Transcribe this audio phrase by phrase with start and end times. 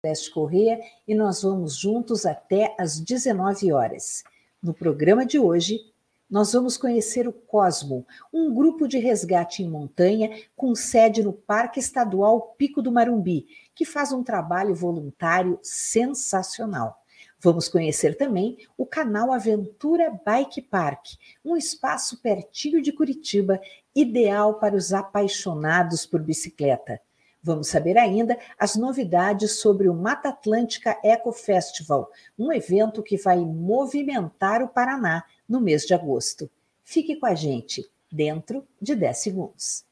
[0.00, 0.78] Celeste Corrêa
[1.08, 4.22] e nós vamos juntos até às 19 horas.
[4.62, 5.80] No programa de hoje,
[6.30, 11.80] nós vamos conhecer o Cosmo, um grupo de resgate em montanha com sede no Parque
[11.80, 17.02] Estadual Pico do Marumbi, que faz um trabalho voluntário sensacional.
[17.40, 21.06] Vamos conhecer também o canal Aventura Bike Park,
[21.44, 23.60] um espaço pertinho de Curitiba,
[23.92, 27.00] ideal para os apaixonados por bicicleta.
[27.48, 33.38] Vamos saber ainda as novidades sobre o Mata Atlântica Eco Festival, um evento que vai
[33.38, 36.50] movimentar o Paraná no mês de agosto.
[36.84, 39.84] Fique com a gente, dentro de 10 segundos.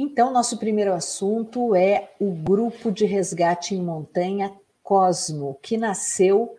[0.00, 6.54] Então, nosso primeiro assunto é o grupo de resgate em montanha Cosmo, que nasceu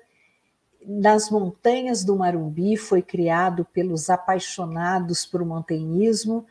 [0.85, 6.45] nas montanhas do Marumbi, foi criado pelos apaixonados por montanhismo,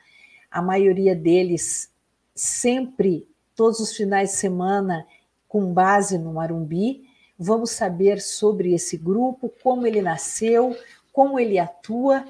[0.51, 1.93] a maioria deles
[2.35, 5.07] sempre, todos os finais de semana,
[5.47, 7.07] com base no Marumbi.
[7.39, 10.75] Vamos saber sobre esse grupo, como ele nasceu,
[11.13, 12.25] como ele atua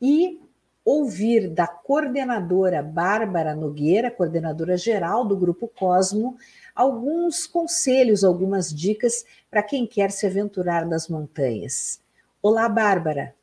[0.00, 0.40] e
[0.88, 6.38] ouvir da coordenadora Bárbara Nogueira, coordenadora geral do Grupo Cosmo,
[6.74, 12.00] alguns conselhos, algumas dicas para quem quer se aventurar nas montanhas.
[12.40, 13.34] Olá, Bárbara.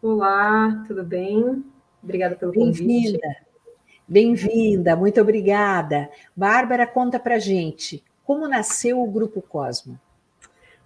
[0.00, 1.62] Olá, tudo bem?
[2.02, 2.86] Obrigada pelo Bem convite.
[2.86, 3.36] Bem-vinda.
[4.08, 6.08] Bem-vinda, muito obrigada.
[6.34, 10.00] Bárbara, conta para gente, como nasceu o Grupo Cosmo?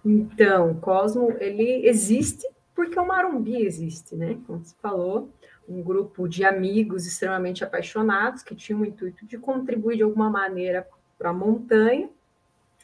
[0.03, 4.37] Então, Cosmo, ele existe porque o Marumbi existe, né?
[4.45, 5.29] Como você falou,
[5.67, 10.87] um grupo de amigos extremamente apaixonados que tinham o intuito de contribuir de alguma maneira
[11.17, 12.09] para a montanha,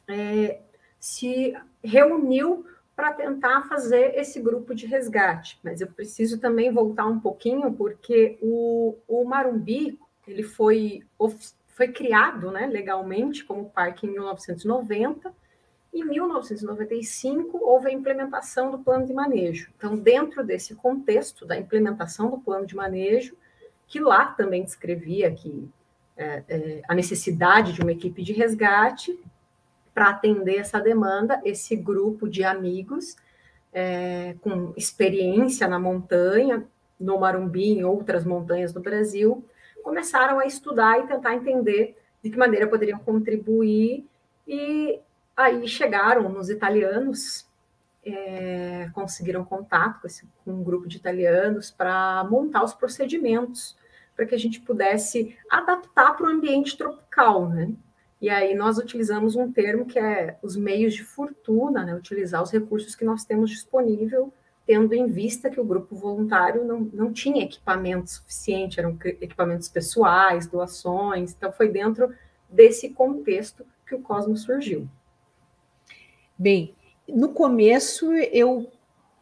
[0.08, 0.59] é,
[1.00, 5.59] se reuniu para tentar fazer esse grupo de resgate.
[5.64, 11.04] Mas eu preciso também voltar um pouquinho, porque o, o Marumbi ele foi,
[11.67, 15.33] foi criado né, legalmente como parque em 1990,
[15.93, 19.71] em 1995, houve a implementação do plano de manejo.
[19.77, 23.36] Então, dentro desse contexto da implementação do plano de manejo,
[23.87, 25.70] que lá também descrevia que
[26.17, 29.20] é, é, a necessidade de uma equipe de resgate
[29.93, 33.15] para atender essa demanda, esse grupo de amigos
[33.71, 36.65] é, com experiência na montanha,
[36.99, 39.43] no Marumbi, em outras montanhas do Brasil,
[39.83, 44.08] começaram a estudar e tentar entender de que maneira poderiam contribuir
[44.48, 44.99] e
[45.36, 47.48] Aí chegaram nos italianos,
[48.05, 53.77] é, conseguiram contato com, esse, com um grupo de italianos para montar os procedimentos
[54.16, 57.71] para que a gente pudesse adaptar para o ambiente tropical, né?
[58.21, 61.95] E aí nós utilizamos um termo que é os meios de fortuna, né?
[61.95, 64.32] Utilizar os recursos que nós temos disponível,
[64.65, 70.48] tendo em vista que o grupo voluntário não, não tinha equipamento suficiente, eram equipamentos pessoais,
[70.48, 72.14] doações, então foi dentro
[72.50, 74.88] desse contexto que o Cosmos surgiu.
[76.43, 76.76] Bem,
[77.08, 78.70] no começo eu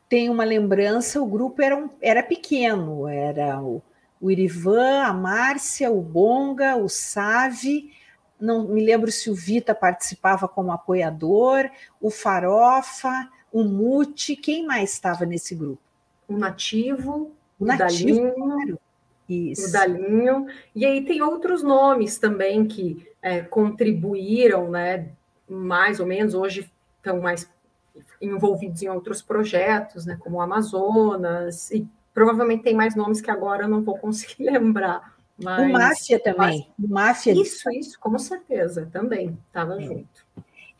[0.09, 3.79] tenho uma lembrança, o grupo era, um, era pequeno, era o,
[4.19, 7.93] o Irivan, a Márcia, o Bonga, o Save,
[8.39, 11.69] não me lembro se o Vita participava como apoiador,
[12.01, 15.83] o Farofa, o Mute, quem mais estava nesse grupo?
[16.27, 18.79] O Nativo, o, o Nativo, Dalinho, claro.
[19.29, 19.69] Isso.
[19.69, 25.09] o Dalinho, e aí tem outros nomes também que é, contribuíram, né,
[25.47, 26.67] mais ou menos, hoje
[27.01, 27.49] estão mais
[28.21, 33.63] envolvidos em outros projetos, né, como o Amazonas, e provavelmente tem mais nomes que agora
[33.63, 35.15] eu não vou conseguir lembrar.
[35.43, 36.71] Mas, o Máfia também.
[36.77, 37.33] Mas, Máfia.
[37.33, 39.85] Isso, isso, com certeza, também estava é.
[39.85, 40.25] junto.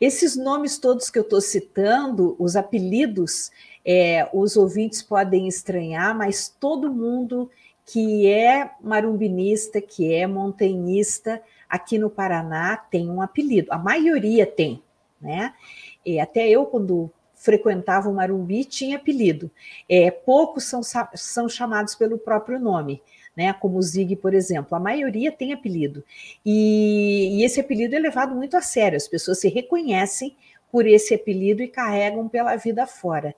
[0.00, 3.50] Esses nomes todos que eu estou citando, os apelidos,
[3.84, 7.50] é, os ouvintes podem estranhar, mas todo mundo
[7.84, 13.72] que é marumbinista, que é montanhista, aqui no Paraná tem um apelido.
[13.72, 14.82] A maioria tem,
[15.20, 15.54] né?
[16.04, 19.50] E até eu, quando frequentava o Marumbi, tinha apelido.
[19.88, 20.80] É, poucos são,
[21.14, 23.02] são chamados pelo próprio nome,
[23.36, 23.52] né?
[23.52, 24.76] Como o Zig, por exemplo.
[24.76, 26.04] A maioria tem apelido.
[26.46, 28.96] E, e esse apelido é levado muito a sério.
[28.96, 30.36] As pessoas se reconhecem
[30.70, 33.34] por esse apelido e carregam pela vida fora.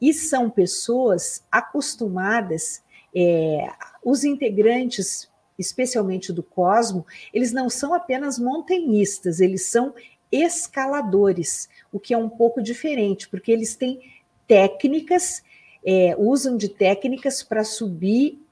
[0.00, 2.82] E são pessoas acostumadas,
[3.14, 3.68] é,
[4.02, 9.94] os integrantes, especialmente do Cosmo, eles não são apenas montanhistas, eles são
[10.32, 14.00] escaladores, o que é um pouco diferente, porque eles têm
[14.48, 15.42] técnicas,
[15.84, 18.42] é, usam de técnicas para subir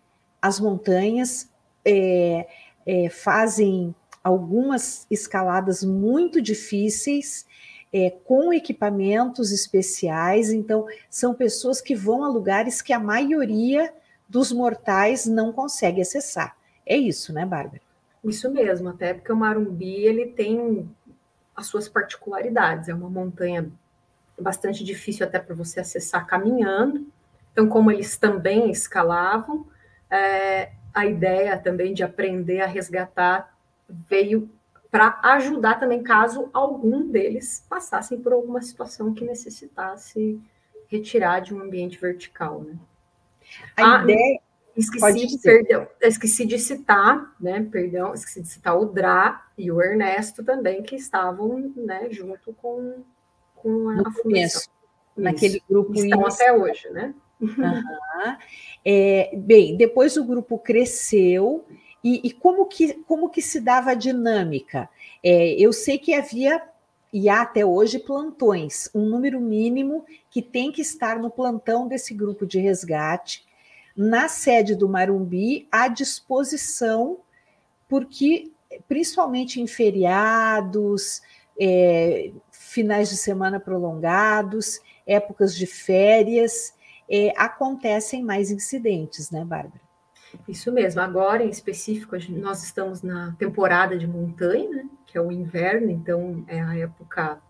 [0.41, 1.49] as montanhas,
[1.85, 2.47] é,
[2.87, 7.47] é, fazem algumas escaladas muito difíceis,
[7.93, 10.51] é, com equipamentos especiais.
[10.53, 13.93] Então, são pessoas que vão a lugares que a maioria
[14.29, 16.57] dos mortais não consegue acessar.
[16.87, 17.83] É isso, né, Bárbara?
[18.23, 20.89] Isso mesmo, até porque o Marumbi ele tem
[21.61, 22.89] as suas particularidades.
[22.89, 23.71] É uma montanha
[24.41, 27.07] bastante difícil até para você acessar caminhando.
[27.53, 29.67] Então, como eles também escalavam,
[30.11, 33.55] é, a ideia também de aprender a resgatar
[33.89, 34.51] veio
[34.91, 40.41] para ajudar também caso algum deles passassem por alguma situação que necessitasse
[40.89, 42.77] retirar de um ambiente vertical, né?
[43.77, 44.41] A ah, ideia
[44.81, 47.67] esqueci, perdão, esqueci de citar, né?
[47.71, 53.03] Perdão, esqueci de citar o Dra e o Ernesto também que estavam, né, junto com
[53.63, 54.69] com a, no começo,
[55.17, 57.15] naquele grupo estão até hoje, né?
[57.41, 57.83] Uhum.
[58.85, 61.65] É, bem, depois o grupo cresceu
[62.03, 64.89] e, e, como, que, como que se dava a dinâmica?
[65.23, 66.63] É, eu sei que havia,
[67.13, 72.15] e há até hoje, plantões, um número mínimo que tem que estar no plantão desse
[72.15, 73.47] grupo de resgate,
[73.97, 77.19] na sede do Marumbi, à disposição,
[77.89, 78.51] porque,
[78.89, 81.23] principalmente em feriados,
[81.61, 86.75] é, finais de semana prolongados, épocas de férias,
[87.11, 89.81] é, acontecem mais incidentes, né, Bárbara?
[90.49, 91.01] Isso mesmo.
[91.01, 96.45] Agora, em específico, nós estamos na temporada de montanha, né, que é o inverno, então
[96.47, 97.41] é a época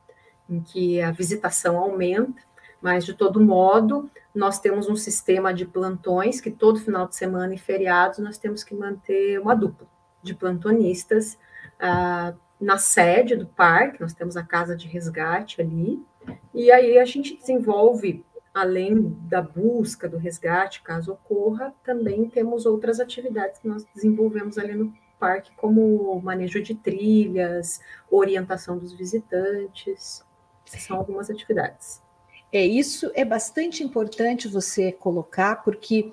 [0.48, 2.42] em que a visitação aumenta,
[2.80, 7.54] mas de todo modo, nós temos um sistema de plantões que todo final de semana
[7.54, 9.86] e feriados nós temos que manter uma dupla
[10.22, 11.38] de plantonistas
[11.78, 16.04] ah, na sede do parque, nós temos a casa de resgate ali,
[16.54, 23.00] e aí a gente desenvolve além da busca do resgate, caso ocorra, também temos outras
[23.00, 27.80] atividades que nós desenvolvemos ali no parque, como manejo de trilhas,
[28.10, 30.24] orientação dos visitantes.
[30.64, 32.02] São algumas atividades.
[32.52, 36.12] É isso é bastante importante você colocar, porque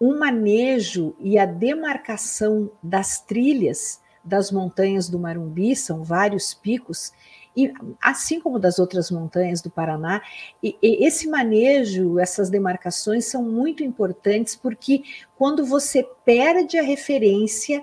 [0.00, 7.12] o manejo e a demarcação das trilhas das montanhas do Marumbi, são vários picos,
[7.56, 7.72] e
[8.02, 10.20] assim como das outras montanhas do Paraná,
[10.62, 15.04] e, e esse manejo, essas demarcações são muito importantes porque
[15.38, 17.82] quando você perde a referência,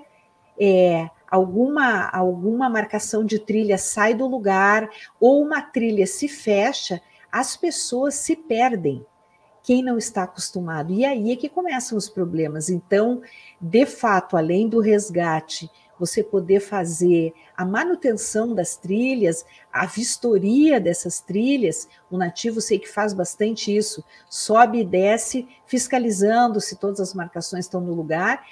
[0.60, 7.00] é, alguma, alguma marcação de trilha sai do lugar ou uma trilha se fecha,
[7.34, 9.04] as pessoas se perdem.
[9.60, 10.92] Quem não está acostumado.
[10.92, 12.70] E aí é que começam os problemas.
[12.70, 13.22] Então,
[13.60, 21.20] de fato, além do resgate você poder fazer a manutenção das trilhas, a vistoria dessas
[21.20, 21.88] trilhas.
[22.10, 27.64] O nativo sei que faz bastante isso, sobe e desce, fiscalizando se todas as marcações
[27.64, 28.44] estão no lugar,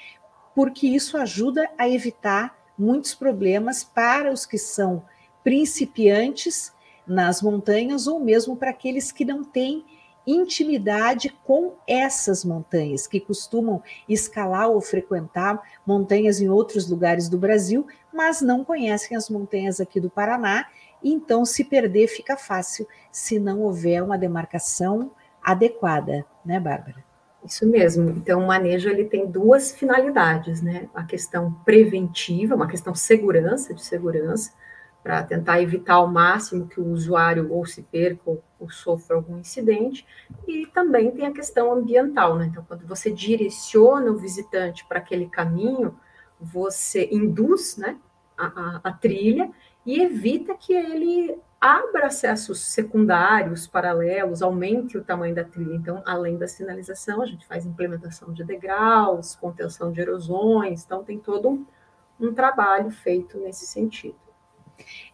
[0.54, 5.04] porque isso ajuda a evitar muitos problemas para os que são
[5.44, 6.72] principiantes
[7.06, 9.84] nas montanhas ou mesmo para aqueles que não têm
[10.26, 17.86] intimidade com essas montanhas, que costumam escalar ou frequentar montanhas em outros lugares do Brasil,
[18.12, 20.66] mas não conhecem as montanhas aqui do Paraná,
[21.02, 25.10] então se perder fica fácil se não houver uma demarcação
[25.42, 27.02] adequada, né, Bárbara?
[27.44, 28.10] Isso mesmo.
[28.10, 30.88] Então, o manejo ele tem duas finalidades, né?
[30.94, 34.52] A questão preventiva, uma questão segurança, de segurança,
[35.02, 39.38] para tentar evitar ao máximo que o usuário ou se perca ou, ou, sofra algum
[39.38, 40.06] incidente,
[40.46, 42.46] e também tem a questão ambiental, né?
[42.46, 45.98] Então, quando você direciona o visitante para aquele caminho,
[46.40, 47.96] você induz né,
[48.36, 49.50] a, a, a, trilha
[49.84, 55.74] e evita que ele abra acessos secundários, paralelos, aumente o tamanho da trilha.
[55.74, 61.18] Então, além da sinalização, a gente faz implementação de degraus, contenção de erosões, então tem
[61.18, 61.66] todo um,
[62.20, 64.16] um trabalho feito nesse sentido.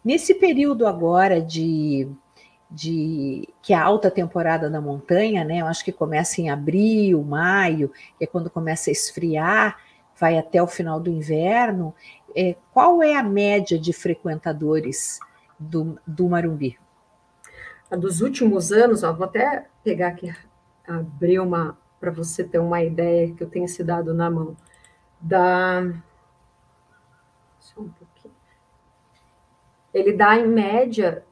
[0.03, 2.07] Nesse período agora de,
[2.69, 5.61] de que é a alta temporada da montanha, né?
[5.61, 9.77] Eu acho que começa em abril, maio, que é quando começa a esfriar,
[10.19, 11.93] vai até o final do inverno.
[12.35, 15.19] É, qual é a média de frequentadores
[15.57, 16.77] do, do Marumbi?
[17.89, 20.31] A dos últimos anos, ó, vou até pegar aqui,
[20.87, 24.55] abrir uma para você ter uma ideia que eu tenha se dado na mão.
[25.19, 25.83] Da
[29.93, 31.23] ele dá em média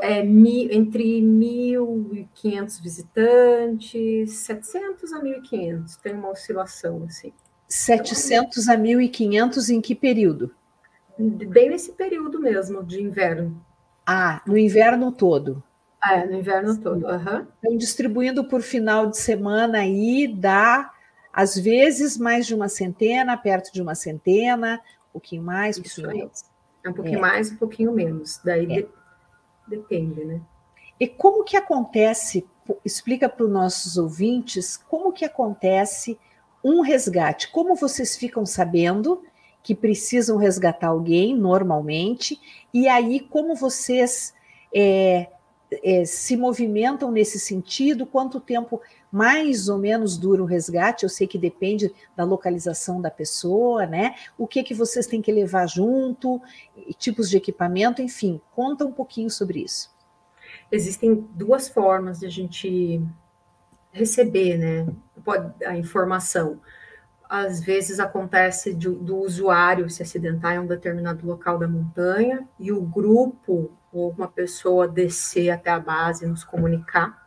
[0.00, 7.32] é, mil, entre 1.500 visitantes, 700 a 1.500, tem uma oscilação assim.
[7.68, 10.54] 700 a 1.500 em que período?
[11.18, 13.64] Bem nesse período mesmo, de inverno.
[14.06, 15.62] Ah, no inverno todo.
[16.04, 17.06] É, no inverno todo.
[17.06, 17.46] Uhum.
[17.58, 20.92] Então, distribuindo por final de semana aí, dá,
[21.32, 26.08] às vezes, mais de uma centena, perto de uma centena, um pouquinho mais, um pouquinho
[26.08, 26.44] menos.
[26.84, 27.20] É um pouquinho é.
[27.20, 28.40] mais, um pouquinho menos.
[28.44, 28.86] Daí, é.
[29.66, 30.40] depende, né?
[31.00, 32.46] E como que acontece,
[32.84, 36.18] explica para os nossos ouvintes, como que acontece
[36.62, 37.50] um resgate?
[37.50, 39.22] Como vocês ficam sabendo
[39.62, 42.38] que precisam resgatar alguém normalmente?
[42.72, 44.34] E aí, como vocês
[44.74, 45.28] é,
[45.82, 48.06] é, se movimentam nesse sentido?
[48.06, 51.04] Quanto tempo mais ou menos dura o resgate?
[51.04, 54.14] Eu sei que depende da localização da pessoa, né?
[54.36, 56.40] O que que vocês têm que levar junto,
[56.98, 59.94] tipos de equipamento, enfim, conta um pouquinho sobre isso.
[60.70, 63.02] Existem duas formas de a gente
[63.92, 64.86] receber, né,
[65.64, 66.60] a informação.
[67.28, 72.70] Às vezes acontece de, do usuário se acidentar em um determinado local da montanha e
[72.72, 77.24] o grupo ou uma pessoa descer até a base e nos comunicar,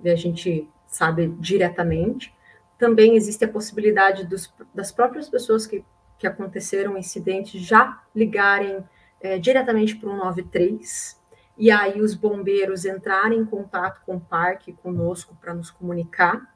[0.00, 2.34] e a gente sabe diretamente.
[2.78, 5.84] Também existe a possibilidade dos, das próprias pessoas que,
[6.18, 8.84] que aconteceram o incidente já ligarem
[9.20, 11.20] é, diretamente para o 93,
[11.56, 16.52] e aí os bombeiros entrarem em contato com o parque, conosco, para nos comunicar.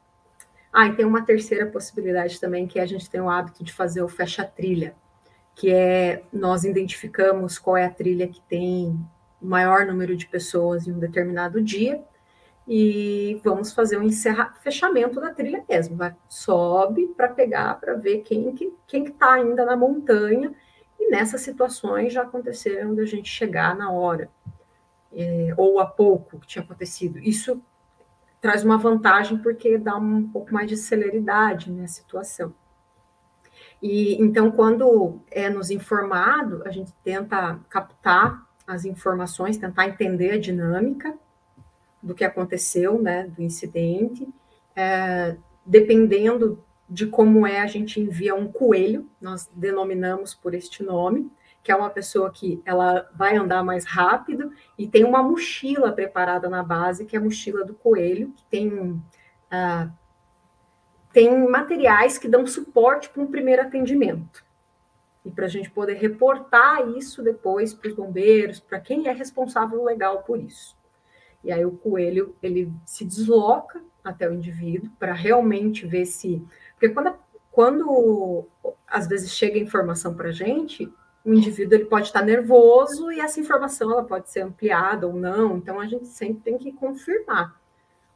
[0.72, 3.72] Ah, e tem uma terceira possibilidade também, que é a gente tem o hábito de
[3.72, 4.94] fazer o fecha-trilha,
[5.56, 8.90] que é nós identificamos qual é a trilha que tem
[9.40, 12.04] o maior número de pessoas em um determinado dia
[12.68, 15.96] e vamos fazer um encerra, fechamento da trilha mesmo.
[15.96, 20.54] Vai, sobe para pegar, para ver quem que quem está ainda na montanha.
[21.00, 24.30] E nessas situações já aconteceram da gente chegar na hora,
[25.12, 27.18] é, ou há pouco que tinha acontecido.
[27.18, 27.62] Isso
[28.40, 32.52] traz uma vantagem porque dá um pouco mais de celeridade na situação.
[33.82, 40.38] E então, quando é nos informado, a gente tenta captar as informações, tentar entender a
[40.38, 41.16] dinâmica
[42.02, 44.26] do que aconteceu, né, do incidente.
[44.74, 51.30] É, dependendo de como é, a gente envia um coelho, nós denominamos por este nome,
[51.62, 56.48] que é uma pessoa que ela vai andar mais rápido e tem uma mochila preparada
[56.48, 59.92] na base, que é a mochila do coelho, que tem uh,
[61.16, 64.44] tem materiais que dão suporte para um primeiro atendimento.
[65.24, 69.82] E para a gente poder reportar isso depois para os bombeiros, para quem é responsável
[69.82, 70.76] legal por isso.
[71.42, 76.46] E aí o coelho ele se desloca até o indivíduo para realmente ver se.
[76.72, 77.14] Porque quando,
[77.50, 78.46] quando
[78.86, 80.92] às vezes chega informação para a gente,
[81.24, 85.56] o indivíduo ele pode estar nervoso e essa informação ela pode ser ampliada ou não.
[85.56, 87.58] Então a gente sempre tem que confirmar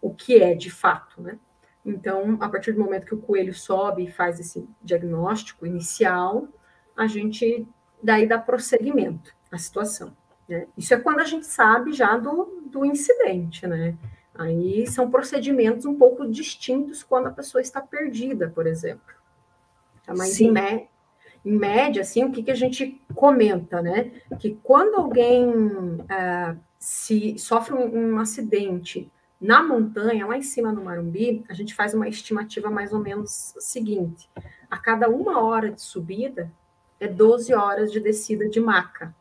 [0.03, 1.39] o que é de fato, né?
[1.85, 6.49] Então, a partir do momento que o coelho sobe e faz esse diagnóstico inicial,
[6.97, 7.67] a gente
[8.03, 10.15] daí dá prosseguimento à situação.
[10.49, 10.67] Né?
[10.77, 13.97] Isso é quando a gente sabe já do, do incidente, né?
[14.35, 19.15] Aí são procedimentos um pouco distintos quando a pessoa está perdida, por exemplo.
[20.05, 20.15] Tá?
[20.17, 20.49] Mas Sim.
[20.49, 20.89] em, mé
[21.45, 24.13] em média, assim, o que, que a gente comenta, né?
[24.39, 25.53] Que quando alguém
[26.09, 29.11] ah, se sofre um, um acidente
[29.41, 33.55] na montanha, lá em cima do Marumbi, a gente faz uma estimativa mais ou menos
[33.59, 34.29] seguinte:
[34.71, 36.53] a cada uma hora de subida
[36.99, 39.15] é 12 horas de descida de maca.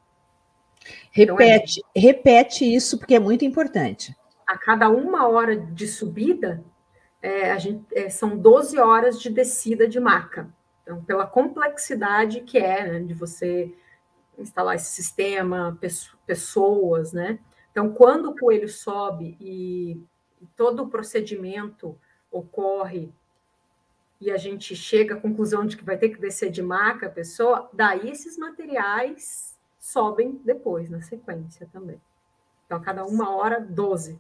[1.12, 2.00] Repete, então, é...
[2.00, 4.16] repete isso porque é muito importante.
[4.46, 6.64] A cada uma hora de subida,
[7.22, 10.50] é, gente, é, são 12 horas de descida de maca.
[10.84, 13.74] Então, pela complexidade que é né, de você
[14.38, 15.78] instalar esse sistema,
[16.26, 17.40] pessoas, né?
[17.72, 20.02] Então, quando o coelho sobe e
[20.56, 21.98] todo o procedimento
[22.32, 23.12] ocorre
[24.22, 27.12] e a gente chega à conclusão de que vai ter que descer de maca a
[27.12, 32.00] pessoa, daí esses materiais sobem depois, na sequência também.
[32.66, 34.20] Então, a cada uma hora, 12.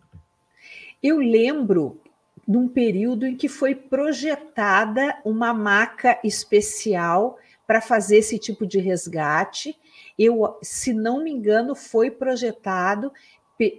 [1.04, 2.00] Eu lembro
[2.48, 7.38] de um período em que foi projetada uma maca especial
[7.68, 9.78] para fazer esse tipo de resgate.
[10.18, 13.14] Eu, se não me engano, foi projetado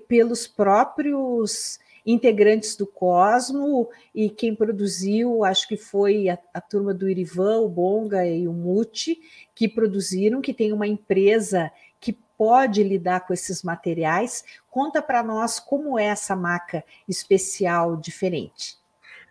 [0.07, 7.09] pelos próprios integrantes do Cosmo, e quem produziu, acho que foi a, a turma do
[7.09, 9.21] Irivan, o Bonga e o Muti,
[9.55, 11.71] que produziram, que tem uma empresa
[12.01, 14.45] que pode lidar com esses materiais.
[14.71, 18.79] Conta para nós como é essa maca especial diferente.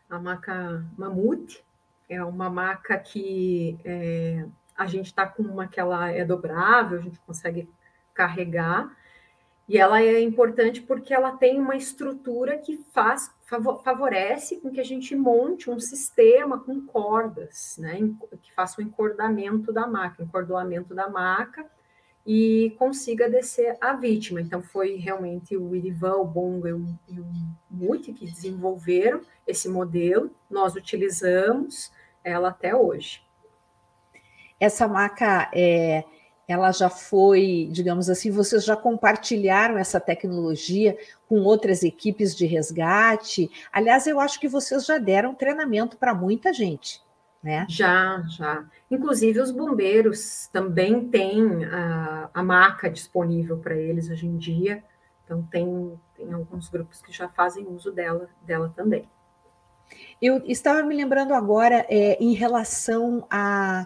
[0.10, 1.64] A maca Mamute
[2.08, 7.02] é uma maca que é, a gente está com uma que ela é dobrável, a
[7.02, 7.70] gente consegue
[8.14, 8.96] carregar,
[9.70, 13.32] e ela é importante porque ela tem uma estrutura que faz
[13.84, 17.98] favorece com que a gente monte um sistema com cordas, né,
[18.42, 21.66] que faça o encordamento da maca, encordoamento da maca
[22.26, 24.42] e consiga descer a vítima.
[24.42, 26.86] Então foi realmente o Irivan, o Bongo e o,
[27.70, 30.32] Muti que desenvolveram esse modelo.
[30.50, 31.92] Nós utilizamos
[32.24, 33.24] ela até hoje.
[34.60, 36.04] Essa maca é
[36.50, 43.52] ela já foi, digamos assim, vocês já compartilharam essa tecnologia com outras equipes de resgate?
[43.72, 47.04] Aliás, eu acho que vocês já deram treinamento para muita gente,
[47.44, 47.68] né?
[47.70, 48.66] Já, já.
[48.90, 54.84] Inclusive, os bombeiros também têm a, a maca disponível para eles hoje em dia.
[55.24, 59.08] Então, tem, tem alguns grupos que já fazem uso dela, dela também.
[60.20, 63.86] Eu estava me lembrando agora é, em relação a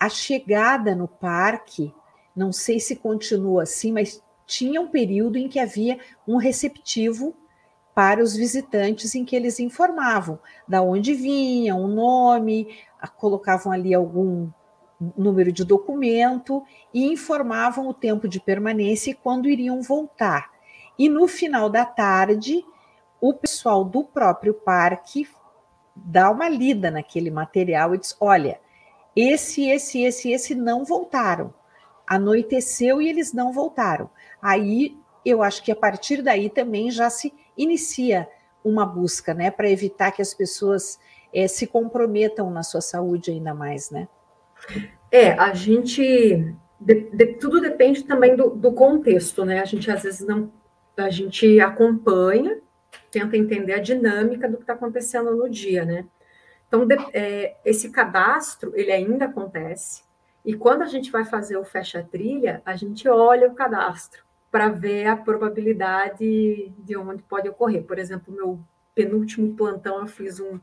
[0.00, 1.94] a chegada no parque,
[2.34, 7.36] não sei se continua assim, mas tinha um período em que havia um receptivo
[7.94, 12.66] para os visitantes em que eles informavam da onde vinham, o nome,
[13.18, 14.48] colocavam ali algum
[15.16, 16.62] número de documento
[16.94, 20.50] e informavam o tempo de permanência e quando iriam voltar.
[20.98, 22.64] E no final da tarde,
[23.20, 25.28] o pessoal do próprio parque
[25.94, 28.60] dá uma lida naquele material e diz: olha,
[29.14, 31.52] esse, esse, esse, esse não voltaram.
[32.06, 34.10] Anoiteceu e eles não voltaram.
[34.40, 38.28] Aí eu acho que a partir daí também já se inicia
[38.64, 40.98] uma busca, né, para evitar que as pessoas
[41.32, 44.08] é, se comprometam na sua saúde ainda mais, né?
[45.10, 49.60] É, a gente de, de, tudo depende também do, do, contexto, né?
[49.60, 50.50] A gente às vezes não,
[50.96, 52.58] a gente acompanha,
[53.10, 56.06] tenta entender a dinâmica do que está acontecendo no dia, né?
[56.70, 60.04] Então, de, é, esse cadastro, ele ainda acontece,
[60.44, 64.22] e quando a gente vai fazer o fecha-trilha, a gente olha o cadastro
[64.52, 67.82] para ver a probabilidade de onde pode ocorrer.
[67.82, 68.60] Por exemplo, meu
[68.94, 70.60] penúltimo plantão, eu fiz um,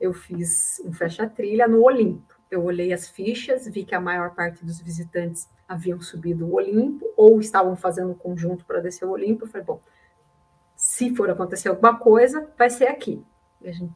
[0.00, 2.34] eu fiz um fecha-trilha no Olimpo.
[2.50, 7.12] Eu olhei as fichas, vi que a maior parte dos visitantes haviam subido o Olimpo
[7.14, 9.44] ou estavam fazendo um conjunto para descer o Olimpo.
[9.44, 9.80] Eu falei, bom,
[10.74, 13.22] se for acontecer alguma coisa, vai ser aqui.
[13.60, 13.92] E a gente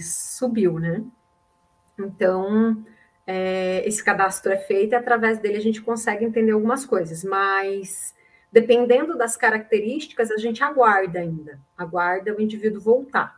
[0.00, 1.04] subiu, né?
[1.98, 2.84] Então,
[3.26, 8.14] é, esse cadastro é feito e através dele a gente consegue entender algumas coisas, mas
[8.52, 13.36] dependendo das características, a gente aguarda ainda, aguarda o indivíduo voltar.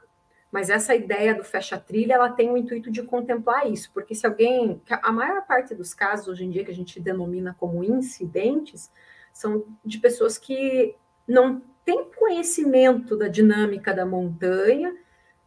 [0.52, 4.80] Mas essa ideia do fecha-trilha, ela tem o intuito de contemplar isso, porque se alguém,
[5.02, 8.90] a maior parte dos casos hoje em dia que a gente denomina como incidentes,
[9.32, 10.94] são de pessoas que
[11.26, 14.94] não têm conhecimento da dinâmica da montanha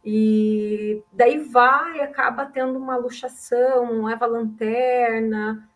[0.04, 5.68] e daí vai, acaba tendo uma luxação, leva lanterna,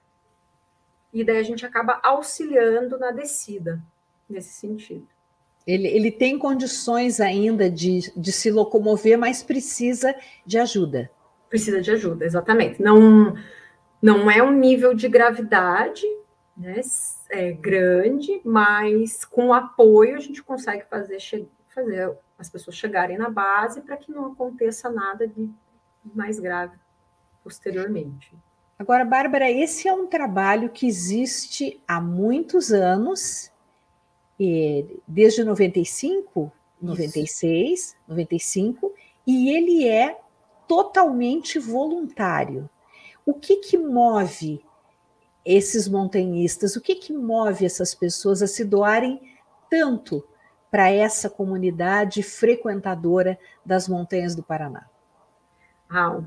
[1.12, 3.80] e daí a gente acaba auxiliando na descida,
[4.28, 5.06] nesse sentido.
[5.66, 11.10] Ele, ele tem condições ainda de, de se locomover, mas precisa de ajuda.
[11.48, 12.82] Precisa de ajuda, exatamente.
[12.82, 13.34] Não,
[14.02, 16.04] não é um nível de gravidade
[16.56, 16.80] né,
[17.30, 21.18] é grande, mas com apoio a gente consegue fazer,
[21.74, 25.50] fazer as pessoas chegarem na base para que não aconteça nada de
[26.14, 26.76] mais grave
[27.42, 28.34] posteriormente.
[28.78, 33.52] Agora, Bárbara, esse é um trabalho que existe há muitos anos,
[35.06, 36.50] desde 95,
[36.82, 37.96] 96, Isso.
[38.08, 38.92] 95,
[39.26, 40.18] e ele é
[40.66, 42.68] totalmente voluntário.
[43.24, 44.62] O que, que move
[45.44, 46.74] esses montanhistas?
[46.74, 49.20] O que, que move essas pessoas a se doarem
[49.70, 50.26] tanto
[50.74, 54.88] para essa comunidade frequentadora das montanhas do Paraná?
[55.88, 56.26] Ah, o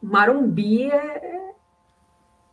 [0.00, 1.52] Marumbi é,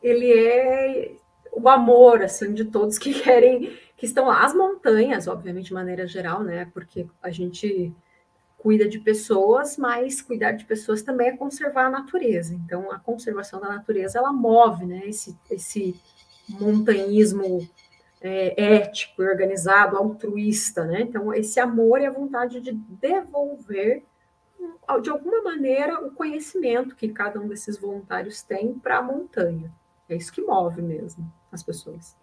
[0.01, 1.11] ele é
[1.51, 4.43] o amor assim de todos que querem que estão lá.
[4.43, 6.65] As montanhas, obviamente, de maneira geral, né?
[6.73, 7.93] Porque a gente
[8.57, 12.55] cuida de pessoas, mas cuidar de pessoas também é conservar a natureza.
[12.55, 15.03] Então, a conservação da natureza ela move, né?
[15.05, 16.01] Esse, esse
[16.49, 17.69] montanhismo
[18.21, 21.01] é, ético, organizado, altruísta, né?
[21.01, 24.03] Então, esse amor e a vontade de devolver,
[25.01, 29.71] de alguma maneira, o conhecimento que cada um desses voluntários tem para a montanha.
[30.09, 32.15] É isso que move mesmo as pessoas.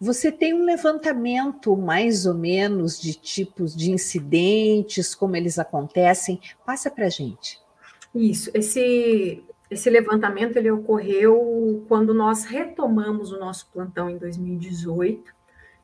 [0.00, 6.40] Você tem um levantamento mais ou menos de tipos de incidentes, como eles acontecem?
[6.66, 7.60] Passa para a gente.
[8.12, 8.50] Isso.
[8.52, 15.32] Esse esse levantamento ele ocorreu quando nós retomamos o nosso plantão em 2018,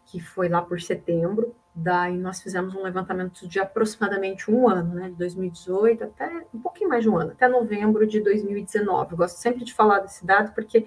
[0.05, 1.55] que foi lá por setembro.
[1.74, 6.90] Daí nós fizemos um levantamento de aproximadamente um ano, né, de 2018 até um pouquinho
[6.90, 9.12] mais de um ano, até novembro de 2019.
[9.12, 10.87] Eu gosto sempre de falar desse dado porque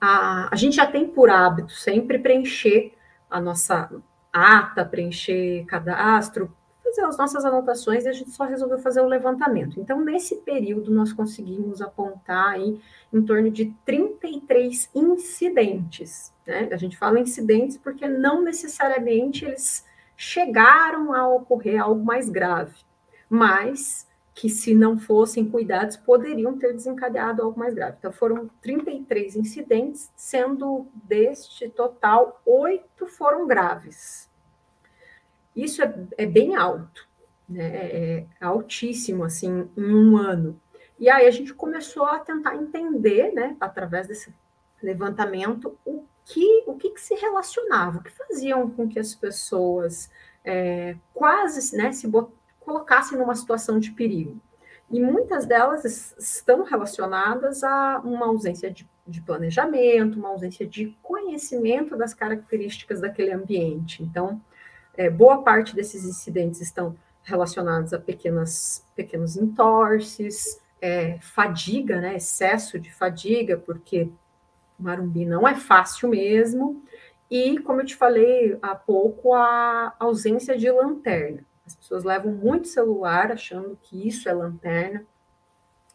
[0.00, 2.94] a, a gente já tem por hábito sempre preencher
[3.30, 3.90] a nossa
[4.32, 6.54] ata, preencher cadastro,
[6.88, 9.80] fazer as nossas anotações e a gente só resolveu fazer o levantamento.
[9.80, 12.80] Então, nesse período, nós conseguimos apontar aí
[13.12, 16.32] em torno de 33 incidentes.
[16.46, 16.68] Né?
[16.72, 22.76] A gente fala incidentes porque não necessariamente eles chegaram a ocorrer algo mais grave,
[23.28, 27.96] mas que, se não fossem cuidados, poderiam ter desencadeado algo mais grave.
[27.98, 34.27] Então, foram 33 incidentes, sendo deste total, oito foram graves.
[35.58, 37.08] Isso é, é bem alto,
[37.48, 37.66] né?
[37.66, 40.60] É, é altíssimo, assim, em um ano.
[40.98, 44.34] E aí a gente começou a tentar entender, né, através desse
[44.82, 50.10] levantamento, o que, o que, que se relacionava, o que faziam com que as pessoas
[50.44, 52.10] é, quase né, se
[52.60, 54.40] colocassem numa situação de perigo.
[54.90, 61.96] E muitas delas estão relacionadas a uma ausência de, de planejamento, uma ausência de conhecimento
[61.96, 64.02] das características daquele ambiente.
[64.02, 64.40] Então,
[64.98, 72.80] é, boa parte desses incidentes estão relacionados a pequenas, pequenos entorces, é, fadiga, né, excesso
[72.80, 74.10] de fadiga, porque
[74.76, 76.82] Marumbi não é fácil mesmo,
[77.30, 81.44] e, como eu te falei há pouco, a ausência de lanterna.
[81.64, 85.04] As pessoas levam muito celular achando que isso é lanterna,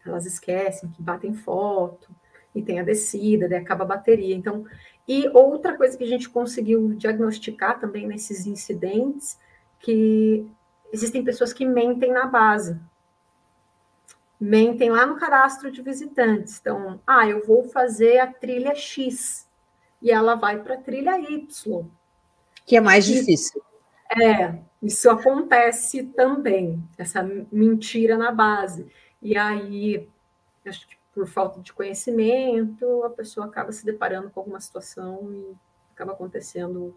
[0.05, 2.09] elas esquecem que batem foto
[2.55, 4.35] e tem a descida, daí acaba a bateria.
[4.35, 4.65] Então,
[5.07, 9.37] e outra coisa que a gente conseguiu diagnosticar também nesses incidentes,
[9.79, 10.47] que
[10.91, 12.79] existem pessoas que mentem na base
[14.43, 16.59] mentem lá no cadastro de visitantes.
[16.59, 19.47] Então, ah, eu vou fazer a trilha X
[20.01, 21.85] e ela vai para a trilha Y.
[22.65, 23.61] Que é mais e, difícil.
[24.11, 28.85] É, isso acontece também, essa mentira na base.
[29.21, 30.09] E aí,
[30.65, 35.55] acho que por falta de conhecimento, a pessoa acaba se deparando com alguma situação e
[35.93, 36.95] acaba acontecendo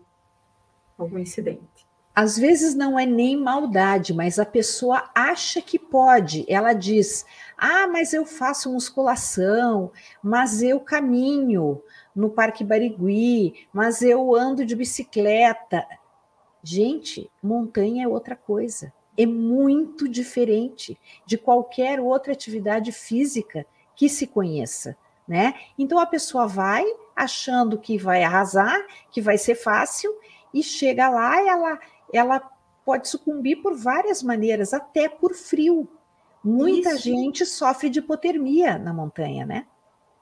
[0.98, 6.46] algum incidente às vezes não é nem maldade, mas a pessoa acha que pode.
[6.48, 7.26] Ela diz:
[7.59, 11.83] Ah, mas eu faço musculação, mas eu caminho
[12.14, 15.87] no Parque Barigui, mas eu ando de bicicleta.
[16.62, 18.90] Gente, montanha é outra coisa.
[19.18, 25.54] É muito diferente de qualquer outra atividade física que se conheça, né?
[25.76, 26.85] Então a pessoa vai
[27.16, 28.78] achando que vai arrasar,
[29.11, 30.14] que vai ser fácil
[30.54, 31.80] e chega lá ela
[32.12, 32.40] ela
[32.85, 35.88] pode sucumbir por várias maneiras, até por frio.
[36.44, 37.02] Muita Isso.
[37.02, 39.66] gente sofre de hipotermia na montanha, né?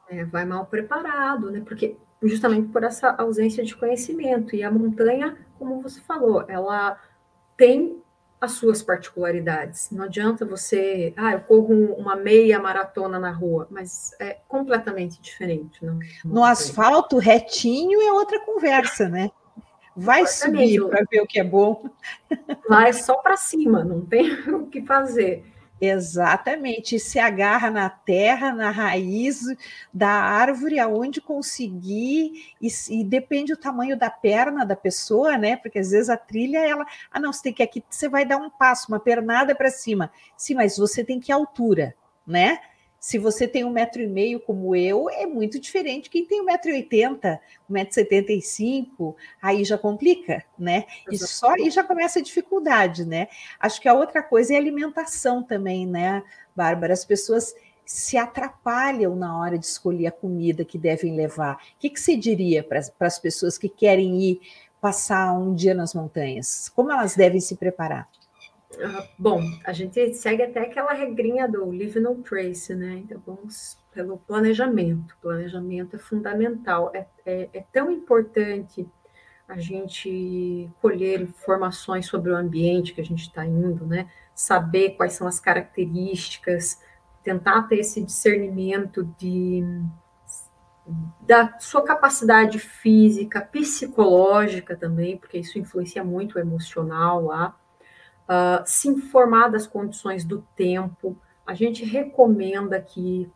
[0.08, 1.60] É, vai mal preparado, né?
[1.60, 4.56] Porque justamente por essa ausência de conhecimento.
[4.56, 6.98] E a montanha, como você falou, ela
[7.56, 8.02] tem
[8.44, 9.90] as suas particularidades.
[9.90, 15.84] Não adianta você, ah, eu corro uma meia maratona na rua, mas é completamente diferente.
[15.84, 15.98] Não?
[16.24, 19.30] No asfalto retinho é outra conversa, né?
[19.96, 21.88] Vai subir para ver o que é bom.
[22.68, 25.44] Vai só para cima, não tem o que fazer.
[25.80, 29.40] Exatamente, se agarra na terra, na raiz
[29.92, 35.56] da árvore, aonde conseguir, e, e, depende do tamanho da perna da pessoa, né?
[35.56, 38.36] Porque às vezes a trilha, ela, ah, não, você tem que aqui, você vai dar
[38.36, 40.10] um passo, uma pernada para cima.
[40.36, 41.94] Sim, mas você tem que ir à altura,
[42.26, 42.60] né?
[43.04, 46.44] Se você tem um metro e meio como eu, é muito diferente quem tem um
[46.46, 47.38] metro e oitenta,
[47.68, 50.86] um metro e setenta e cinco, aí já complica, né?
[51.12, 53.28] E só aí já começa a dificuldade, né?
[53.60, 56.22] Acho que a outra coisa é a alimentação também, né,
[56.56, 56.94] Bárbara?
[56.94, 61.56] As pessoas se atrapalham na hora de escolher a comida que devem levar.
[61.56, 64.40] O que, que você diria para as pessoas que querem ir
[64.80, 66.70] passar um dia nas montanhas?
[66.70, 68.08] Como elas devem se preparar?
[69.18, 73.02] Bom, a gente segue até aquela regrinha do Live No Trace, né?
[73.04, 75.16] Então vamos pelo planejamento.
[75.20, 76.90] Planejamento é fundamental.
[76.94, 78.86] É, é, é tão importante
[79.46, 84.08] a gente colher informações sobre o ambiente que a gente está indo, né?
[84.34, 86.80] Saber quais são as características,
[87.22, 89.62] tentar ter esse discernimento de
[91.20, 97.56] da sua capacidade física, psicológica também, porque isso influencia muito o emocional lá
[98.28, 101.16] uh, se informar das condições do tempo.
[101.46, 103.30] A gente recomenda que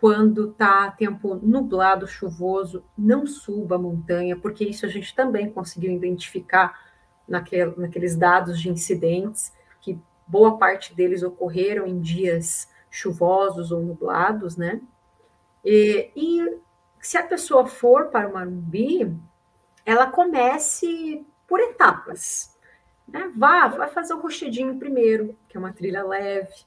[0.00, 5.92] quando está tempo nublado, chuvoso, não suba a montanha, porque isso a gente também conseguiu
[5.92, 6.76] identificar
[7.28, 14.56] naquel, naqueles dados de incidentes, que boa parte deles ocorreram em dias chuvosos ou nublados,
[14.56, 14.80] né?
[15.64, 16.58] E, e
[17.00, 19.16] se a pessoa for para o Marumbi,
[19.86, 22.58] ela comece por etapas.
[23.12, 23.30] Né?
[23.36, 26.64] Vá, vai fazer o rochedinho primeiro, que é uma trilha leve.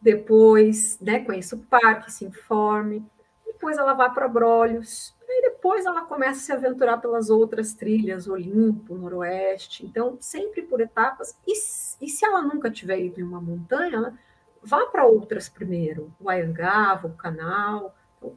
[0.00, 3.04] Depois, né, conheça o parque, se informe.
[3.46, 5.14] Depois ela vai para Brolhos.
[5.26, 9.86] E depois ela começa a se aventurar pelas outras trilhas, Olimpo, Noroeste.
[9.86, 11.34] Então, sempre por etapas.
[11.46, 14.18] E, e se ela nunca tiver ido em uma montanha, ela
[14.62, 16.12] vá para outras primeiro.
[16.20, 17.94] O o Canal.
[18.18, 18.36] Então,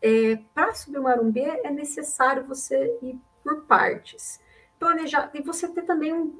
[0.00, 4.40] é, para subir o Marumbi é necessário você ir por partes
[4.78, 6.32] planejar e você ter também um,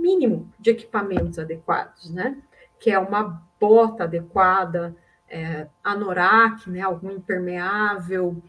[0.00, 2.36] mínimo de equipamentos adequados, né?
[2.78, 4.96] que é uma bota adequada,
[5.28, 8.42] é, anorak, né, algum impermeável,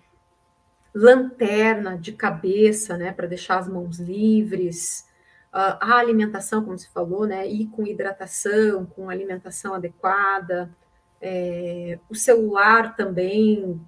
[0.94, 5.08] lanterna de cabeça, né, para deixar as mãos livres,
[5.54, 10.76] uh, a alimentação, como você falou, né, ir com hidratação, com alimentação adequada,
[11.22, 13.80] é, o celular também,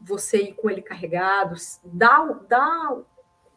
[0.00, 2.96] você ir com ele carregado, dá, dá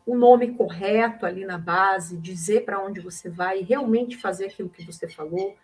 [0.06, 4.70] o nome correto ali na base, dizer para onde você vai e realmente fazer aquilo
[4.70, 5.56] que você falou.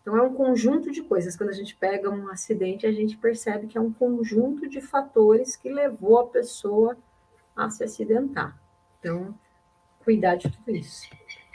[0.00, 1.36] Então, é um conjunto de coisas.
[1.36, 5.56] Quando a gente pega um acidente, a gente percebe que é um conjunto de fatores
[5.56, 6.96] que levou a pessoa
[7.56, 8.56] a se acidentar.
[9.00, 9.34] Então,
[10.04, 11.08] cuidar de tudo isso.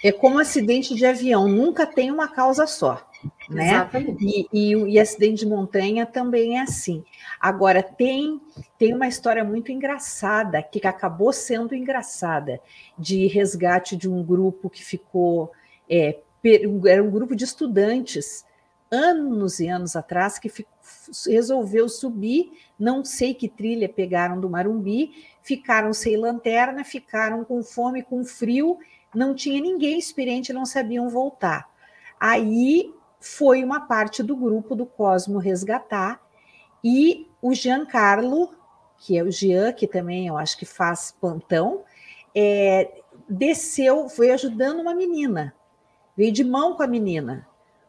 [0.04, 3.08] É como acidente de avião, nunca tem uma causa só.
[3.53, 3.69] Né?
[3.69, 4.23] Exatamente.
[4.23, 7.03] E, e, e, acidente de montanha também é assim.
[7.39, 8.39] Agora, tem,
[8.77, 12.59] tem uma história muito engraçada, que acabou sendo engraçada,
[12.97, 15.51] de resgate de um grupo que ficou
[15.89, 16.19] é,
[16.87, 18.45] era um grupo de estudantes,
[18.89, 20.51] anos e anos atrás, que
[21.27, 25.11] resolveu subir, não sei que trilha pegaram do Marumbi,
[25.41, 28.77] ficaram sem lanterna, ficaram com fome, com frio,
[29.13, 31.69] não tinha ninguém experiente, não sabiam voltar.
[32.19, 36.21] Aí foi uma parte do grupo do Cosmo resgatar,
[36.84, 38.53] e o Giancarlo,
[38.97, 41.84] que é o Jean, que também eu acho que faz plantão,
[42.36, 45.53] é, desceu, foi ajudando uma menina
[46.15, 47.47] veio de mão com a menina.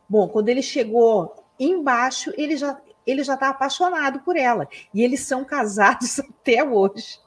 [0.08, 4.68] Bom, quando ele chegou embaixo, ele já ele já está apaixonado por ela.
[4.92, 7.18] E eles são casados até hoje.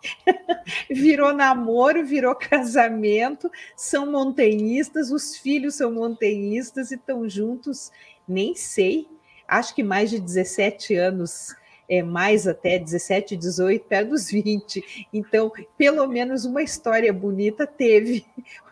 [0.90, 7.92] virou namoro, virou casamento, são montanhistas, os filhos são montanhistas e estão juntos,
[8.28, 9.08] nem sei,
[9.48, 11.56] acho que mais de 17 anos
[11.88, 15.08] é, mais até 17, 18, perto dos 20.
[15.14, 18.26] Então, pelo menos uma história bonita teve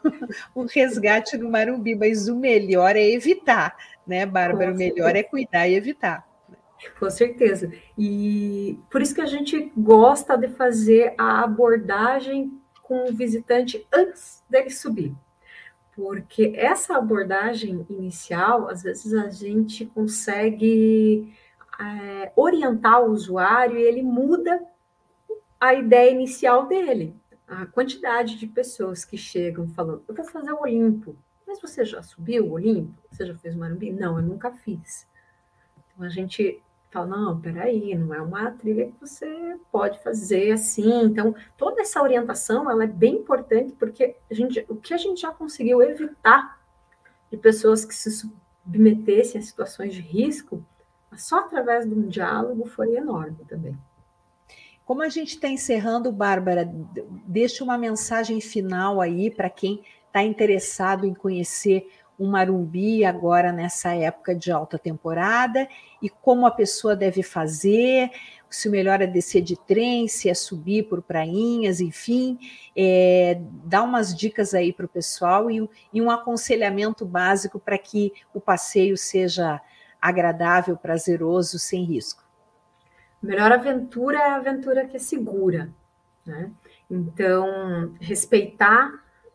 [0.55, 4.71] o resgate no Marumbi, mas o melhor é evitar, né, Bárbara?
[4.71, 6.27] O melhor é cuidar e evitar.
[6.99, 7.71] Com certeza.
[7.97, 14.43] E por isso que a gente gosta de fazer a abordagem com o visitante antes
[14.49, 15.15] dele subir.
[15.95, 21.33] Porque essa abordagem inicial, às vezes a gente consegue
[21.79, 24.61] é, orientar o usuário e ele muda
[25.59, 27.15] a ideia inicial dele.
[27.47, 31.15] A quantidade de pessoas que chegam falando, eu vou fazer o Olimpo,
[31.45, 32.93] mas você já subiu o Olimpo?
[33.11, 33.91] Você já fez Marumbi?
[33.91, 35.07] Não, eu nunca fiz.
[35.93, 36.61] Então a gente
[36.93, 41.03] fala, não, peraí, não é uma trilha que você pode fazer assim.
[41.03, 45.21] Então, toda essa orientação, ela é bem importante, porque a gente, o que a gente
[45.21, 46.59] já conseguiu evitar
[47.31, 50.63] de pessoas que se submetessem a situações de risco,
[51.15, 53.77] só através de um diálogo foi enorme também.
[54.85, 56.69] Como a gente está encerrando, Bárbara,
[57.25, 63.95] deixa uma mensagem final aí para quem está interessado em conhecer o Marumbi agora nessa
[63.95, 65.67] época de alta temporada
[66.01, 68.11] e como a pessoa deve fazer,
[68.49, 72.37] se o melhor é descer de trem, se é subir por prainhas, enfim,
[72.75, 78.13] é, dá umas dicas aí para o pessoal e, e um aconselhamento básico para que
[78.33, 79.59] o passeio seja
[79.99, 82.23] agradável, prazeroso, sem risco.
[83.21, 85.69] Melhor aventura é a aventura que é segura,
[86.25, 86.51] né?
[86.89, 88.91] Então, respeitar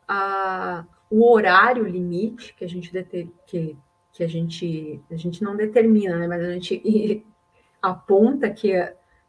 [0.07, 2.91] a, o horário limite que a gente
[3.47, 3.77] que,
[4.13, 6.27] que a gente a gente não determina, né?
[6.27, 7.25] Mas a gente
[7.81, 8.73] aponta que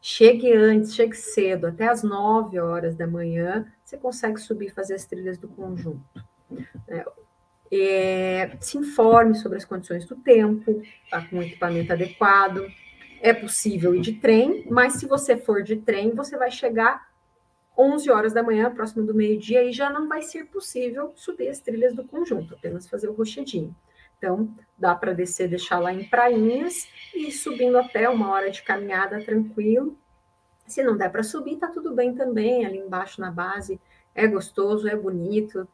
[0.00, 4.94] chegue antes, chegue cedo, até as 9 horas da manhã, você consegue subir e fazer
[4.94, 6.24] as trilhas do conjunto.
[6.88, 7.04] É,
[7.72, 12.66] é, se informe sobre as condições do tempo, tá com o equipamento adequado.
[13.20, 17.09] É possível ir de trem, mas se você for de trem, você vai chegar
[17.80, 21.60] 11 horas da manhã, próximo do meio-dia, e já não vai ser possível subir as
[21.60, 23.74] trilhas do conjunto, apenas fazer o rochedinho.
[24.18, 29.24] Então, dá para descer, deixar lá em prainhas e subindo até uma hora de caminhada
[29.24, 29.96] tranquilo.
[30.66, 33.80] Se não der para subir, tá tudo bem também, ali embaixo na base.
[34.14, 35.66] É gostoso, é bonito,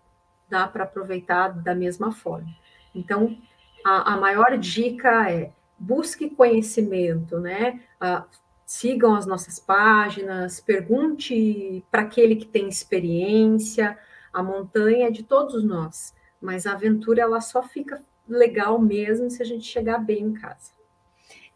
[0.49, 2.49] dá para aproveitar da mesma forma.
[2.95, 3.37] Então,
[3.85, 7.81] a, a, maior dica é busque conhecimento, né?
[8.01, 8.25] Uh,
[8.67, 13.97] sigam as nossas páginas, pergunte para aquele que tem experiência.
[14.33, 19.41] A montanha é de todos nós, mas a aventura ela só fica legal mesmo se
[19.41, 20.75] a gente chegar bem em casa.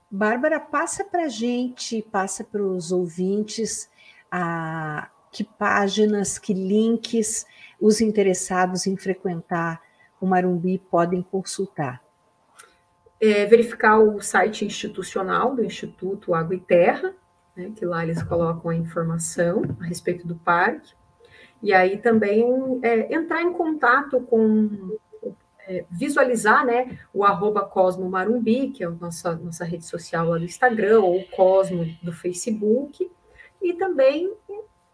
[0.09, 3.91] Bárbara, passa para a gente, passa para os ouvintes,
[4.31, 7.45] a, que páginas, que links
[7.81, 9.81] os interessados em frequentar
[10.21, 12.03] o Marumbi podem consultar?
[13.21, 17.15] É, verificar o site institucional do Instituto Água e Terra,
[17.55, 20.95] né, que lá eles colocam a informação a respeito do parque,
[21.63, 24.97] e aí também é, entrar em contato com
[25.71, 30.39] é, visualizar né, o arroba Cosmo Marumbi, que é a nossa, nossa rede social lá
[30.39, 33.11] do Instagram, ou Cosmo do Facebook,
[33.61, 34.35] e também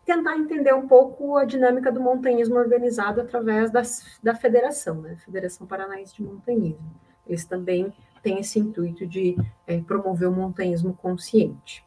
[0.04, 5.66] tentar entender um pouco a dinâmica do montanhismo organizado através das, da federação, né, Federação
[5.66, 6.94] Paranaense de Montanhismo.
[7.26, 7.92] Eles também
[8.26, 9.36] têm esse intuito de
[9.68, 11.84] é, promover o montanhismo consciente.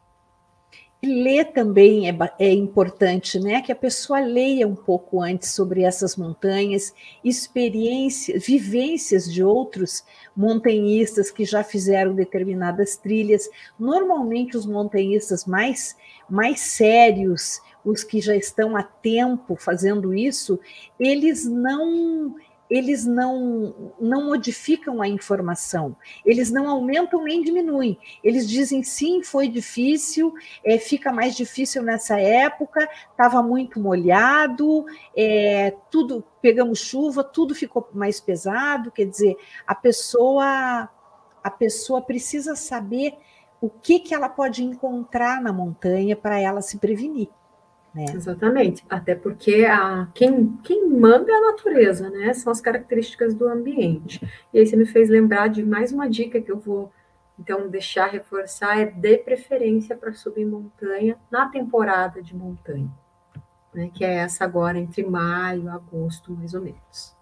[1.02, 3.62] Ler também é, é, importante, né?
[3.62, 10.04] Que a pessoa leia um pouco antes sobre essas montanhas, experiências, vivências de outros
[10.36, 13.48] montanhistas que já fizeram determinadas trilhas.
[13.78, 15.96] Normalmente, os montanhistas mais,
[16.28, 20.60] mais sérios, os que já estão há tempo fazendo isso,
[20.98, 22.34] eles não
[22.70, 27.98] eles não, não modificam a informação, eles não aumentam nem diminuem.
[28.22, 30.32] Eles dizem sim, foi difícil,
[30.64, 37.88] é, fica mais difícil nessa época, estava muito molhado, é, tudo pegamos chuva, tudo ficou
[37.92, 38.92] mais pesado.
[38.92, 40.88] Quer dizer, a pessoa
[41.42, 43.14] a pessoa precisa saber
[43.60, 47.28] o que, que ela pode encontrar na montanha para ela se prevenir.
[47.94, 48.04] Né?
[48.14, 52.32] Exatamente, até porque a, quem, quem manda é a natureza, né?
[52.34, 54.24] São as características do ambiente.
[54.52, 56.92] E aí você me fez lembrar de mais uma dica que eu vou
[57.36, 62.90] então deixar reforçar é de preferência para subir montanha na temporada de montanha,
[63.74, 63.90] né?
[63.92, 67.19] Que é essa agora entre maio e agosto, mais ou menos.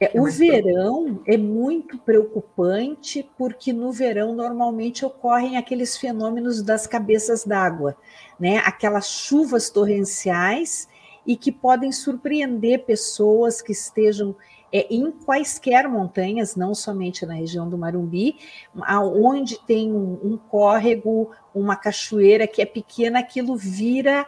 [0.00, 7.44] É, o verão é muito preocupante porque no verão normalmente ocorrem aqueles fenômenos das cabeças
[7.44, 7.96] d'água,
[8.38, 8.58] né?
[8.58, 10.88] Aquelas chuvas torrenciais
[11.26, 14.36] e que podem surpreender pessoas que estejam
[14.72, 18.36] é, em quaisquer montanhas, não somente na região do Marumbi,
[19.14, 24.26] onde tem um, um córrego, uma cachoeira que é pequena, aquilo vira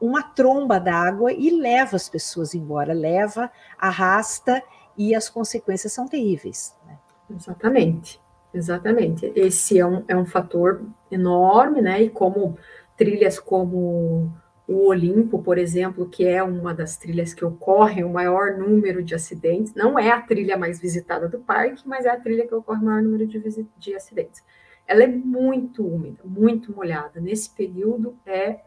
[0.00, 4.62] uma tromba d'água e leva as pessoas embora, leva, arrasta
[4.98, 6.76] e as consequências são terríveis.
[6.84, 6.98] Né?
[7.30, 8.20] Exatamente,
[8.52, 9.32] exatamente.
[9.36, 12.02] Esse é um, é um fator enorme, né?
[12.02, 12.58] E como
[12.96, 14.32] trilhas como
[14.66, 19.14] o Olimpo, por exemplo, que é uma das trilhas que ocorre o maior número de
[19.14, 22.82] acidentes, não é a trilha mais visitada do parque, mas é a trilha que ocorre
[22.82, 24.44] o maior número de, de acidentes.
[24.86, 27.20] Ela é muito úmida, muito molhada.
[27.20, 28.60] Nesse período é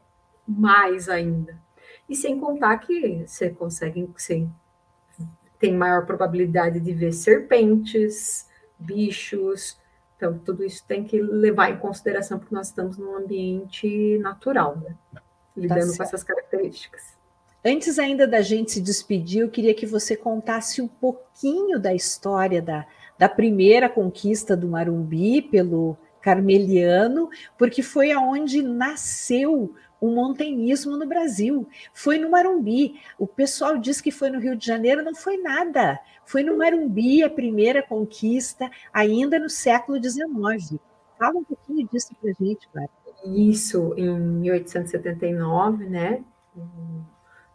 [0.48, 1.60] mais ainda.
[2.08, 4.48] E sem contar que você consegue, você
[5.62, 8.48] tem maior probabilidade de ver serpentes,
[8.80, 9.80] bichos.
[10.18, 14.96] Então, tudo isso tem que levar em consideração, porque nós estamos num ambiente natural, né?
[15.56, 17.16] lidando tá com essas características.
[17.64, 22.60] Antes ainda da gente se despedir, eu queria que você contasse um pouquinho da história
[22.60, 22.88] da,
[23.20, 31.70] da primeira conquista do Marumbi pelo Carmeliano, porque foi aonde nasceu o montanhismo no Brasil.
[31.94, 33.00] Foi no Marumbi.
[33.20, 36.00] O pessoal diz que foi no Rio de Janeiro, não foi nada.
[36.26, 40.80] Foi no Marumbi a primeira conquista, ainda no século XIX.
[41.20, 42.92] Fala um pouquinho disso para a gente, Bárbara.
[43.24, 46.24] Isso, em 1879, né?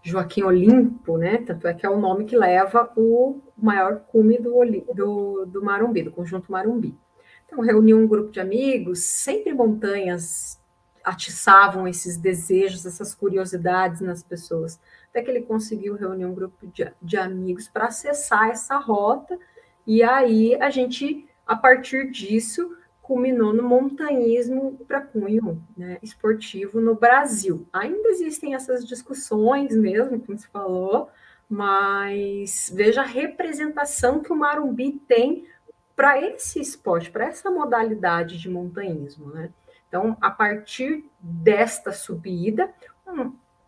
[0.00, 1.38] Joaquim Olimpo, né?
[1.38, 4.52] Tanto é que é o nome que leva o maior cume do,
[4.94, 6.96] do, do Marumbi, do conjunto Marumbi.
[7.44, 10.60] Então, reuniu um grupo de amigos, sempre montanhas
[11.06, 14.80] atiçavam esses desejos, essas curiosidades nas pessoas.
[15.08, 19.38] Até que ele conseguiu reunir um grupo de, de amigos para acessar essa rota,
[19.86, 26.96] e aí a gente, a partir disso, culminou no montanhismo para cunho né, esportivo no
[26.96, 27.64] Brasil.
[27.72, 31.08] Ainda existem essas discussões mesmo, como você falou,
[31.48, 35.46] mas veja a representação que o Marumbi tem
[35.94, 39.50] para esse esporte, para essa modalidade de montanhismo, né?
[39.88, 42.72] Então, a partir desta subida,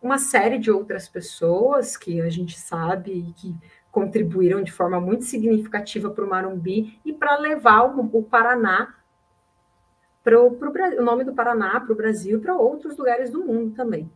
[0.01, 3.55] uma série de outras pessoas que a gente sabe que
[3.91, 8.95] contribuíram de forma muito significativa para o Marumbi e para levar o, o Paraná
[10.23, 14.09] para o nome do Paraná para o Brasil e para outros lugares do mundo também.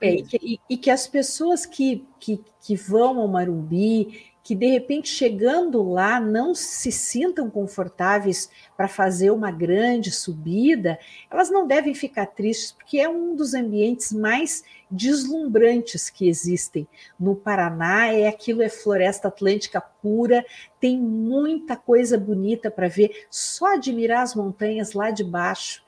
[0.00, 4.66] É, e, que, e, que, as pessoas que, que, que vão ao Marumbi, que de
[4.66, 10.98] repente chegando lá não se sintam confortáveis para fazer uma grande subida,
[11.30, 17.36] elas não devem ficar tristes, porque é um dos ambientes mais deslumbrantes que existem no
[17.36, 18.12] Paraná.
[18.12, 20.44] É aquilo, é floresta atlântica pura,
[20.80, 25.82] tem muita coisa bonita para ver, só admirar as montanhas lá de baixo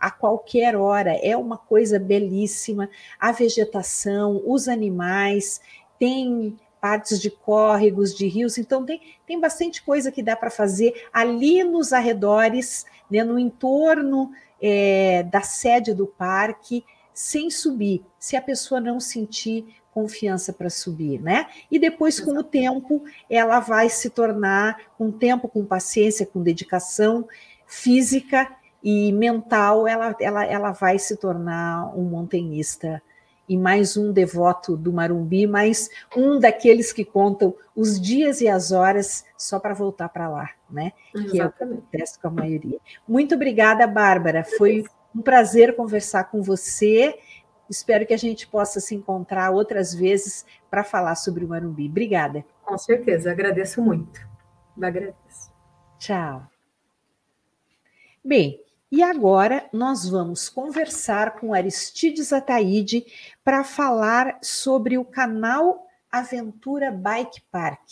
[0.00, 1.12] a qualquer hora.
[1.22, 2.88] É uma coisa belíssima.
[3.18, 5.60] A vegetação, os animais,
[5.98, 11.06] tem partes de córregos, de rios, então tem, tem bastante coisa que dá para fazer
[11.12, 18.42] ali nos arredores, né, no entorno é, da sede do parque, sem subir, se a
[18.42, 21.48] pessoa não sentir confiança para subir, né?
[21.68, 27.26] E depois, com o tempo, ela vai se tornar, com tempo, com paciência, com dedicação
[27.66, 28.48] física
[28.82, 33.02] e mental, ela, ela, ela vai se tornar um montanhista
[33.48, 38.72] e mais um devoto do Marumbi, mais um daqueles que contam os dias e as
[38.72, 40.92] horas só para voltar para lá, né?
[41.14, 41.30] Exatamente.
[41.30, 42.78] Que é o que acontece com a maioria.
[43.06, 44.44] Muito obrigada, Bárbara.
[44.44, 44.84] Foi
[45.14, 47.18] um prazer conversar com você.
[47.70, 51.88] Espero que a gente possa se encontrar outras vezes para falar sobre o Marumbi.
[51.88, 52.44] Obrigada.
[52.62, 54.20] Com certeza, agradeço muito.
[54.80, 55.52] Agradeço.
[55.98, 56.46] Tchau.
[58.24, 58.60] Bem,
[58.90, 63.04] e agora nós vamos conversar com Aristides Ataíde
[63.44, 67.82] para falar sobre o canal Aventura Bike Park,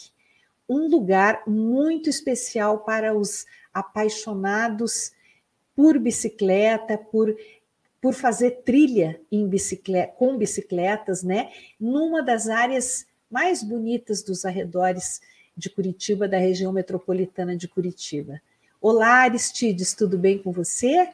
[0.66, 5.12] um lugar muito especial para os apaixonados
[5.74, 7.36] por bicicleta, por,
[8.00, 11.52] por fazer trilha em bicicleta, com bicicletas, né?
[11.78, 15.20] Numa das áreas mais bonitas dos arredores
[15.54, 18.40] de Curitiba, da região metropolitana de Curitiba.
[18.80, 21.08] Olá, Aristides, tudo bem com você?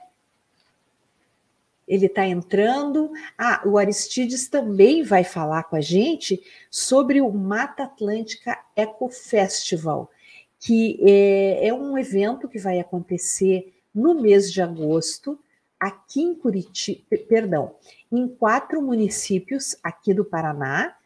[1.86, 3.12] Ele está entrando.
[3.38, 10.10] Ah, o Aristides também vai falar com a gente sobre o Mata Atlântica Eco Festival,
[10.58, 15.38] que é, é um evento que vai acontecer no mês de agosto,
[15.78, 17.76] aqui em Curitiba, perdão,
[18.10, 20.96] em quatro municípios aqui do Paraná.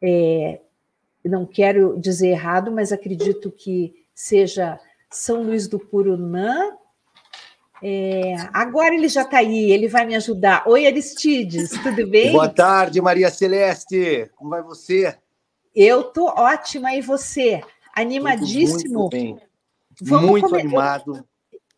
[0.00, 0.60] É,
[1.22, 4.80] não quero dizer errado, mas acredito que seja
[5.10, 6.72] são Luís do Purunã.
[7.82, 10.64] É, agora ele já está aí, ele vai me ajudar.
[10.66, 12.32] Oi, Aristides, tudo bem?
[12.32, 14.30] Boa tarde, Maria Celeste.
[14.34, 15.16] Como vai você?
[15.74, 17.62] Eu tô ótima, e você?
[17.94, 19.00] Animadíssimo?
[19.00, 19.40] Muito bem.
[20.00, 21.24] Vamos muito animado.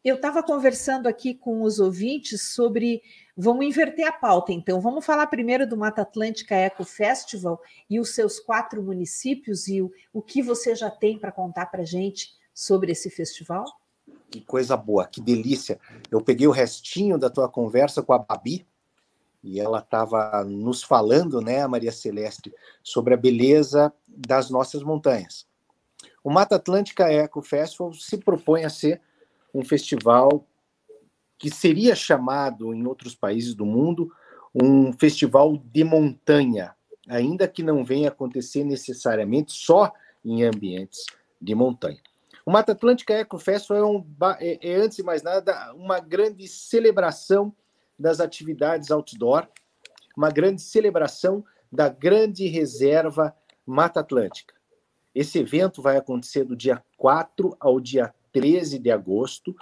[0.03, 3.03] Eu estava conversando aqui com os ouvintes sobre.
[3.37, 4.81] Vamos inverter a pauta, então.
[4.81, 9.91] Vamos falar primeiro do Mata Atlântica Eco Festival e os seus quatro municípios e o,
[10.13, 13.65] o que você já tem para contar para a gente sobre esse festival?
[14.31, 15.81] Que coisa boa, que delícia.
[16.11, 18.67] Eu peguei o restinho da tua conversa com a Babi
[19.43, 22.53] e ela estava nos falando, né, Maria Celeste,
[22.83, 25.47] sobre a beleza das nossas montanhas.
[26.23, 29.01] O Mata Atlântica Eco Festival se propõe a ser
[29.55, 30.47] um festival
[31.39, 34.13] que seria chamado em outros países do mundo
[34.55, 36.75] um festival de montanha,
[37.09, 39.91] ainda que não venha acontecer necessariamente só
[40.23, 41.07] em ambientes
[41.41, 42.03] de montanha.
[42.45, 44.07] O Mata Atlântica Eco Festival é, um,
[44.39, 47.55] é, é, antes de mais nada, uma grande celebração
[47.99, 49.47] das atividades outdoor,
[50.17, 53.35] uma grande celebração da grande reserva
[53.67, 54.55] Mata Atlântica.
[55.15, 59.55] Esse evento vai acontecer do dia 4 ao dia 13 de agosto,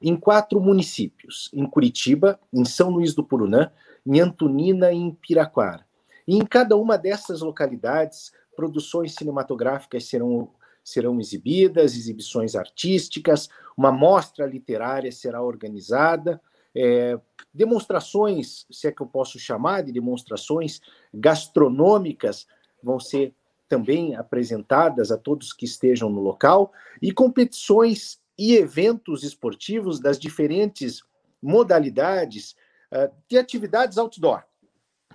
[0.00, 3.70] em quatro municípios: em Curitiba, em São Luís do Purunã,
[4.06, 5.86] em Antonina e em Piraquara.
[6.26, 10.50] E em cada uma dessas localidades, produções cinematográficas serão
[10.84, 16.40] serão exibidas, exibições artísticas, uma mostra literária será organizada,
[16.76, 17.18] é,
[17.52, 20.80] demonstrações, se é que eu posso chamar de demonstrações
[21.12, 22.46] gastronômicas,
[22.82, 23.34] vão ser
[23.68, 31.02] também apresentadas a todos que estejam no local, e competições e eventos esportivos das diferentes
[31.42, 32.54] modalidades
[32.92, 34.44] uh, de atividades outdoor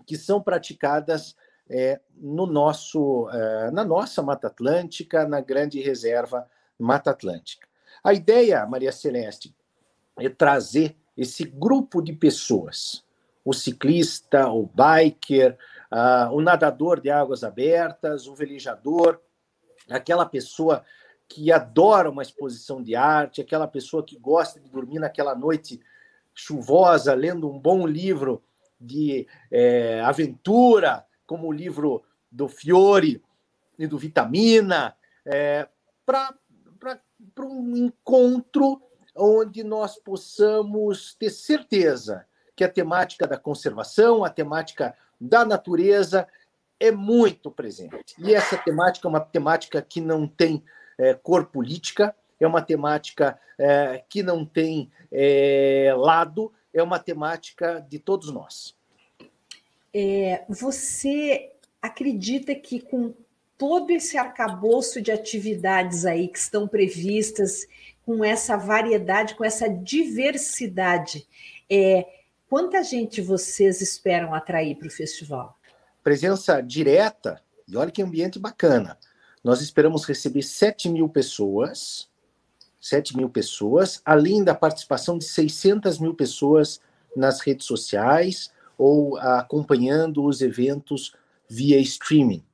[0.06, 1.36] que são praticadas
[1.70, 6.48] é, no nosso, é, na nossa Mata Atlântica, na grande reserva
[6.78, 7.68] Mata Atlântica.
[8.04, 9.56] A ideia, Maria Celeste,
[10.18, 13.04] é trazer esse grupo de pessoas,
[13.44, 15.58] o ciclista, o biker,
[15.92, 19.20] uh, o nadador de águas abertas, o velejador,
[19.90, 20.84] aquela pessoa
[21.28, 25.80] que adora uma exposição de arte, aquela pessoa que gosta de dormir naquela noite
[26.34, 28.42] chuvosa, lendo um bom livro
[28.80, 32.02] de é, aventura, como o livro
[32.32, 33.22] do Fiore
[33.78, 35.68] e do Vitamina, é,
[36.04, 36.36] para
[37.42, 38.82] um encontro
[39.16, 42.26] onde nós possamos ter certeza
[42.56, 46.28] que a temática da conservação, a temática da natureza
[46.80, 48.16] é muito presente.
[48.18, 50.64] E essa temática é uma temática que não tem
[50.98, 57.86] é, cor política, é uma temática é, que não tem é, lado, é uma temática
[57.88, 58.79] de todos nós.
[60.02, 63.14] É, você acredita que com
[63.58, 67.68] todo esse arcabouço de atividades aí que estão previstas,
[68.06, 71.28] com essa variedade, com essa diversidade,
[71.70, 72.08] é,
[72.50, 75.60] quanta gente vocês esperam atrair para o festival?
[76.02, 78.98] Presença direta, e olha que ambiente bacana.
[79.44, 82.10] Nós esperamos receber 7 mil pessoas,
[82.80, 86.80] 7 mil pessoas, além da participação de 600 mil pessoas
[87.18, 88.50] nas redes sociais,
[88.80, 91.14] ou acompanhando os eventos
[91.50, 92.46] via streaming.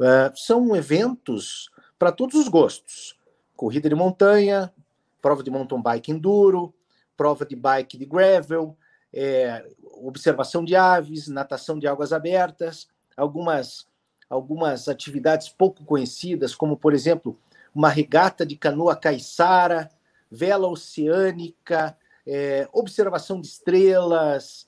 [0.00, 3.18] Uh, são eventos para todos os gostos:
[3.54, 4.72] corrida de montanha,
[5.20, 6.74] prova de mountain bike enduro,
[7.14, 8.74] prova de bike de gravel,
[9.12, 13.86] é, observação de aves, natação de águas abertas, algumas,
[14.30, 17.38] algumas atividades pouco conhecidas, como, por exemplo,
[17.74, 19.90] uma regata de canoa caiçara,
[20.30, 21.96] vela oceânica,
[22.26, 24.66] é, observação de estrelas,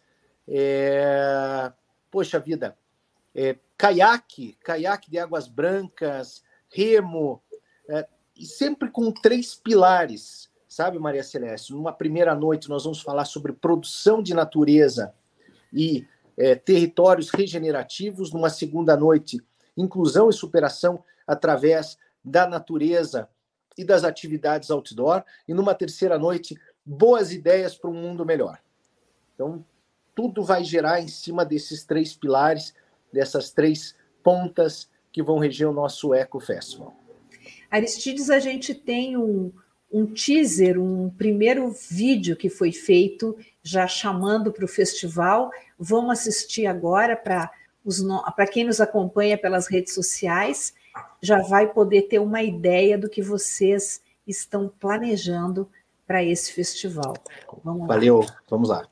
[0.49, 1.73] é,
[2.11, 2.77] poxa vida,
[3.35, 7.43] é, caiaque, caiaque de águas brancas, remo,
[7.89, 11.73] é, e sempre com três pilares, sabe, Maria Celeste?
[11.73, 15.15] Numa primeira noite nós vamos falar sobre produção de natureza
[15.73, 19.41] e é, territórios regenerativos, numa segunda noite,
[19.77, 23.29] inclusão e superação através da natureza
[23.77, 28.61] e das atividades outdoor, e numa terceira noite, boas ideias para um mundo melhor.
[29.35, 29.65] Então,
[30.15, 32.75] tudo vai gerar em cima desses três pilares,
[33.13, 36.95] dessas três pontas que vão reger o nosso Eco Festival.
[37.71, 39.53] Aristides, a gente tem um,
[39.93, 45.51] um teaser, um primeiro vídeo que foi feito, já chamando para o festival.
[45.79, 47.51] Vamos assistir agora para
[48.51, 50.75] quem nos acompanha pelas redes sociais,
[51.21, 55.69] já vai poder ter uma ideia do que vocês estão planejando
[56.07, 57.15] para esse festival.
[57.63, 58.37] Vamos Valeu, lá.
[58.49, 58.89] vamos lá.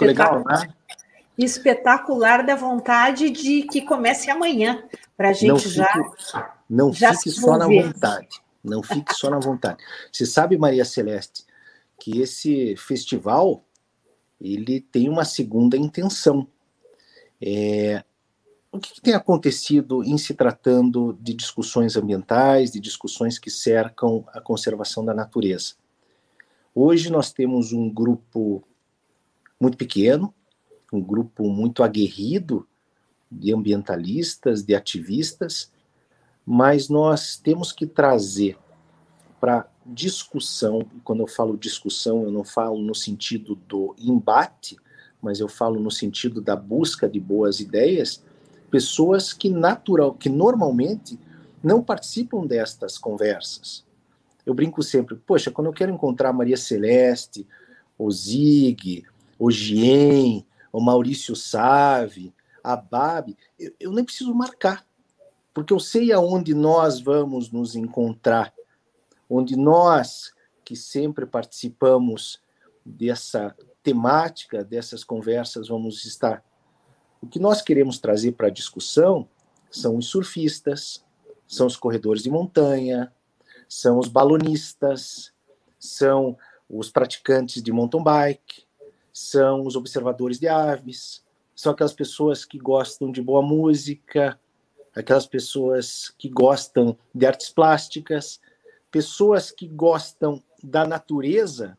[0.00, 0.38] Espetacular.
[0.38, 0.74] Legal, né?
[1.36, 4.82] Espetacular da vontade de que comece amanhã,
[5.16, 5.92] para a gente não já.
[5.92, 8.28] Fique, não já fique só na vontade.
[8.62, 9.78] Não fique só na vontade.
[10.12, 11.44] Você sabe, Maria Celeste,
[11.98, 13.64] que esse festival
[14.40, 16.46] ele tem uma segunda intenção.
[17.40, 18.04] É,
[18.70, 24.24] o que, que, tem acontecido em se tratando de discussões ambientais, de discussões que cercam
[24.28, 25.74] a conservação da natureza?
[26.74, 28.62] Hoje nós temos um grupo
[29.60, 30.32] muito pequeno,
[30.92, 32.66] um grupo muito aguerrido
[33.30, 35.70] de ambientalistas, de ativistas,
[36.46, 38.56] mas nós temos que trazer
[39.40, 44.76] para discussão, e quando eu falo discussão, eu não falo no sentido do embate,
[45.20, 48.22] mas eu falo no sentido da busca de boas ideias,
[48.70, 51.18] pessoas que natural, que normalmente
[51.62, 53.84] não participam destas conversas.
[54.44, 57.46] Eu brinco sempre, poxa, quando eu quero encontrar Maria Celeste,
[57.98, 59.04] o Zig,
[59.38, 64.86] o Gien, o Maurício Save, a Babi, eu, eu nem preciso marcar,
[65.54, 68.52] porque eu sei aonde nós vamos nos encontrar,
[69.28, 70.32] onde nós
[70.64, 72.42] que sempre participamos
[72.84, 76.44] dessa temática, dessas conversas, vamos estar.
[77.22, 79.26] O que nós queremos trazer para a discussão
[79.70, 81.04] são os surfistas,
[81.46, 83.10] são os corredores de montanha,
[83.66, 85.32] são os balonistas,
[85.78, 86.36] são
[86.68, 88.67] os praticantes de mountain bike,
[89.18, 94.38] são os observadores de aves, são aquelas pessoas que gostam de boa música,
[94.94, 98.40] aquelas pessoas que gostam de artes plásticas,
[98.92, 101.76] pessoas que gostam da natureza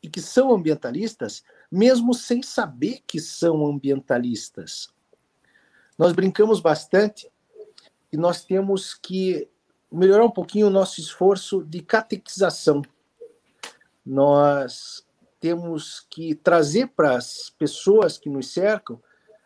[0.00, 4.88] e que são ambientalistas, mesmo sem saber que são ambientalistas.
[5.98, 7.28] Nós brincamos bastante
[8.12, 9.48] e nós temos que
[9.90, 12.82] melhorar um pouquinho o nosso esforço de catequização.
[14.04, 15.05] Nós
[15.46, 19.00] temos que trazer para as pessoas que nos cercam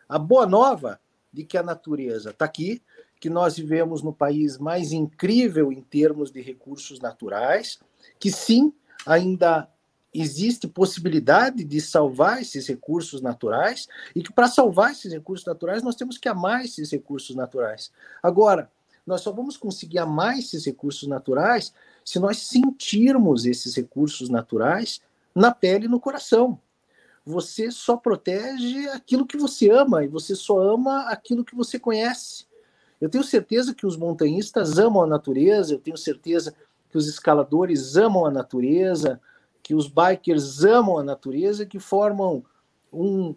[0.09, 0.99] a boa nova
[1.31, 2.81] de que a natureza está aqui,
[3.19, 7.79] que nós vivemos no país mais incrível em termos de recursos naturais,
[8.19, 8.73] que sim,
[9.05, 9.69] ainda
[10.11, 15.95] existe possibilidade de salvar esses recursos naturais e que para salvar esses recursos naturais nós
[15.95, 17.91] temos que amar esses recursos naturais.
[18.23, 18.71] Agora,
[19.05, 21.71] nós só vamos conseguir amar esses recursos naturais
[22.03, 24.99] se nós sentirmos esses recursos naturais
[25.35, 26.59] na pele e no coração.
[27.25, 32.45] Você só protege aquilo que você ama e você só ama aquilo que você conhece.
[32.99, 36.53] Eu tenho certeza que os montanhistas amam a natureza, eu tenho certeza
[36.89, 39.19] que os escaladores amam a natureza,
[39.63, 42.43] que os bikers amam a natureza, que formam
[42.91, 43.35] um,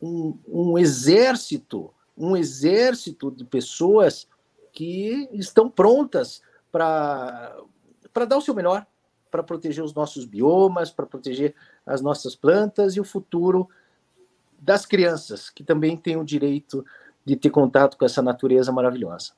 [0.00, 4.26] um, um exército, um exército de pessoas
[4.72, 6.40] que estão prontas
[6.72, 7.54] para
[8.28, 8.86] dar o seu melhor,
[9.34, 13.68] para proteger os nossos biomas, para proteger as nossas plantas e o futuro
[14.60, 16.86] das crianças, que também têm o direito
[17.24, 19.32] de ter contato com essa natureza maravilhosa.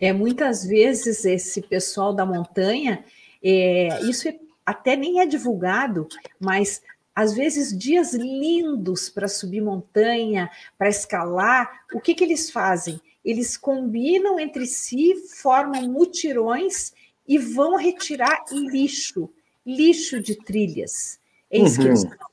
[0.00, 3.04] É, muitas vezes esse pessoal da montanha,
[3.40, 6.08] é, isso é, até nem é divulgado,
[6.40, 6.82] mas
[7.14, 13.00] às vezes dias lindos para subir montanha, para escalar, o que, que eles fazem?
[13.24, 16.92] Eles combinam entre si, formam mutirões
[17.26, 19.30] e vão retirar lixo,
[19.64, 21.18] lixo de trilhas.
[21.50, 21.82] É isso uhum.
[21.82, 22.10] que eles uhum.
[22.10, 22.26] fazem.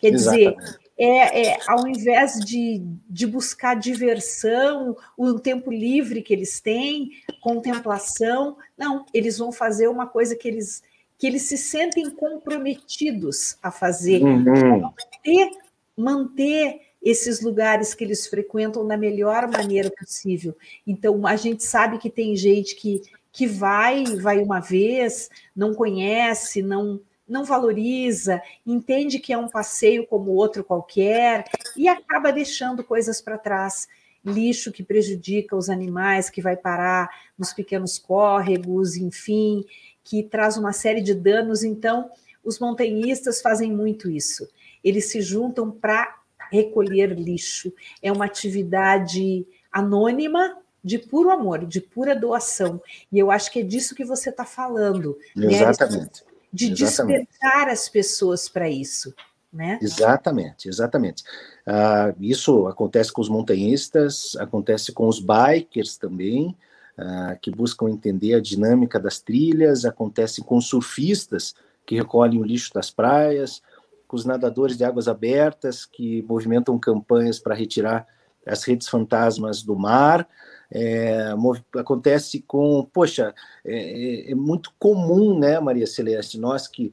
[0.00, 0.56] Quer Exatamente.
[0.56, 7.10] dizer, é, é, ao invés de, de buscar diversão, o tempo livre que eles têm,
[7.42, 10.82] contemplação, não, eles vão fazer uma coisa que eles,
[11.18, 14.80] que eles se sentem comprometidos a fazer, uhum.
[14.80, 15.50] manter,
[15.96, 20.56] manter esses lugares que eles frequentam da melhor maneira possível.
[20.86, 23.02] Então, a gente sabe que tem gente que,
[23.34, 30.06] que vai, vai uma vez, não conhece, não não valoriza, entende que é um passeio
[30.06, 33.88] como outro qualquer e acaba deixando coisas para trás.
[34.22, 39.64] Lixo que prejudica os animais, que vai parar nos pequenos córregos, enfim,
[40.04, 41.64] que traz uma série de danos.
[41.64, 42.10] Então,
[42.44, 44.46] os montanhistas fazem muito isso.
[44.84, 46.14] Eles se juntam para
[46.52, 47.72] recolher lixo.
[48.02, 52.80] É uma atividade anônima, de puro amor, de pura doação.
[53.10, 55.16] E eu acho que é disso que você está falando.
[55.34, 55.54] Né?
[55.54, 56.24] Exatamente.
[56.24, 56.34] Né?
[56.54, 57.26] de exatamente.
[57.26, 59.12] despertar as pessoas para isso.
[59.52, 59.78] Né?
[59.82, 61.24] Exatamente, exatamente.
[61.66, 66.56] Uh, isso acontece com os montanhistas, acontece com os bikers também,
[66.98, 71.54] uh, que buscam entender a dinâmica das trilhas, acontece com os surfistas
[71.84, 73.60] que recolhem o lixo das praias,
[74.06, 78.06] com os nadadores de águas abertas que movimentam campanhas para retirar
[78.46, 80.28] as redes fantasmas do mar,
[80.74, 81.32] é,
[81.78, 83.32] acontece com, poxa,
[83.64, 86.92] é, é, é, muito comum, né, Maria Celeste, nós que,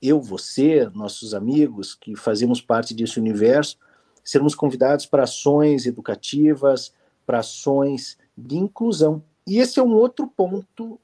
[0.00, 3.78] eu, você, nossos amigos que fazemos parte desse universo,
[4.22, 6.92] sermos convidados para ações educativas,
[7.26, 9.22] para ações de inclusão.
[9.44, 11.00] E esse é um outro ponto,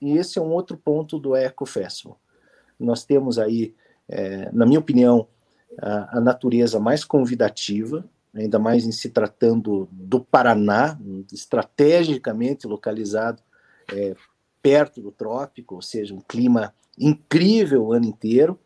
[0.00, 2.18] e esse é um outro ponto do Eco Festival.
[2.78, 3.74] Nós temos aí,
[4.08, 5.26] é, na minha opinião,
[5.82, 10.98] a, a natureza mais convidativa, ainda mais em se tratando do Paraná,
[11.32, 13.42] estrategicamente localizado
[13.92, 14.14] é,
[14.60, 18.58] perto do trópico, ou seja, um clima incrível o ano inteiro.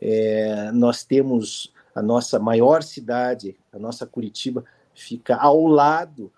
[0.00, 4.64] É, nós temos a nossa maior cidade, a nossa Curitiba,
[4.94, 6.32] fica ao lado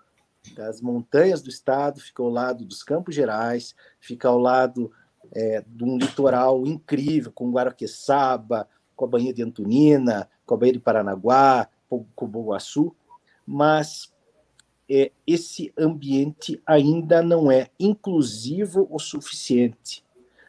[0.55, 4.91] das montanhas do estado, fica ao lado dos Campos Gerais, fica ao lado
[5.33, 10.73] é, de um litoral incrível, com Guaraqueçaba, com a Baía de Antonina, com a Baía
[10.73, 11.67] de Paranaguá,
[12.15, 12.95] Cubuaçu,
[13.45, 14.11] mas
[14.89, 20.03] é, esse ambiente ainda não é inclusivo o suficiente.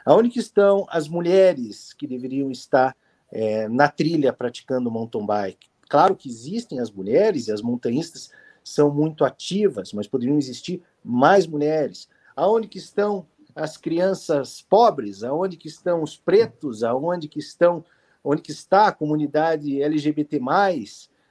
[0.05, 2.97] Aonde estão as mulheres que deveriam estar
[3.31, 5.69] é, na trilha praticando mountain bike?
[5.89, 8.31] Claro que existem as mulheres e as montanhistas
[8.63, 12.09] são muito ativas, mas poderiam existir mais mulheres.
[12.35, 15.23] Aonde que estão as crianças pobres?
[15.23, 16.83] Aonde que estão os pretos?
[16.83, 17.85] Aonde que estão?
[18.23, 20.41] Onde que está a comunidade LGBT+,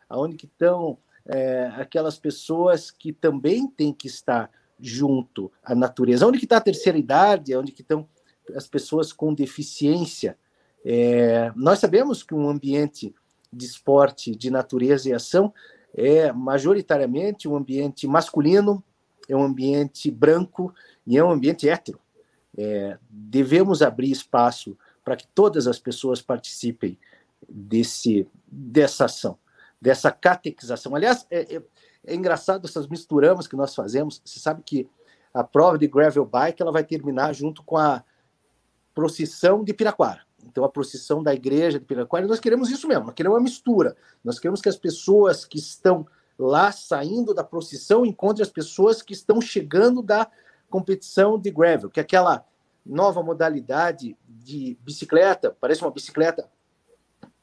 [0.09, 4.49] aonde que estão é, aquelas pessoas que também têm que estar
[4.79, 6.25] junto à natureza.
[6.25, 7.55] Onde que está a terceira idade?
[7.55, 8.07] Onde que estão
[8.55, 10.37] as pessoas com deficiência?
[10.83, 13.13] É, nós sabemos que um ambiente
[13.51, 15.53] de esporte, de natureza e ação
[15.93, 18.83] é majoritariamente um ambiente masculino,
[19.27, 20.73] é um ambiente branco
[21.05, 21.99] e é um ambiente hétero.
[22.57, 26.97] É, devemos abrir espaço para que todas as pessoas participem
[27.47, 29.37] desse, dessa ação
[29.81, 30.95] dessa catequização.
[30.95, 31.61] Aliás, é, é,
[32.05, 34.21] é engraçado essas misturamas que nós fazemos.
[34.23, 34.89] Você sabe que
[35.33, 38.03] a prova de gravel bike ela vai terminar junto com a
[38.93, 40.21] procissão de Piraquara.
[40.45, 43.95] então a procissão da igreja de Piraquara, nós queremos isso mesmo, nós queremos uma mistura.
[44.23, 46.05] Nós queremos que as pessoas que estão
[46.37, 50.29] lá saindo da procissão encontrem as pessoas que estão chegando da
[50.69, 52.45] competição de gravel, que é aquela
[52.85, 56.49] nova modalidade de bicicleta, parece uma bicicleta,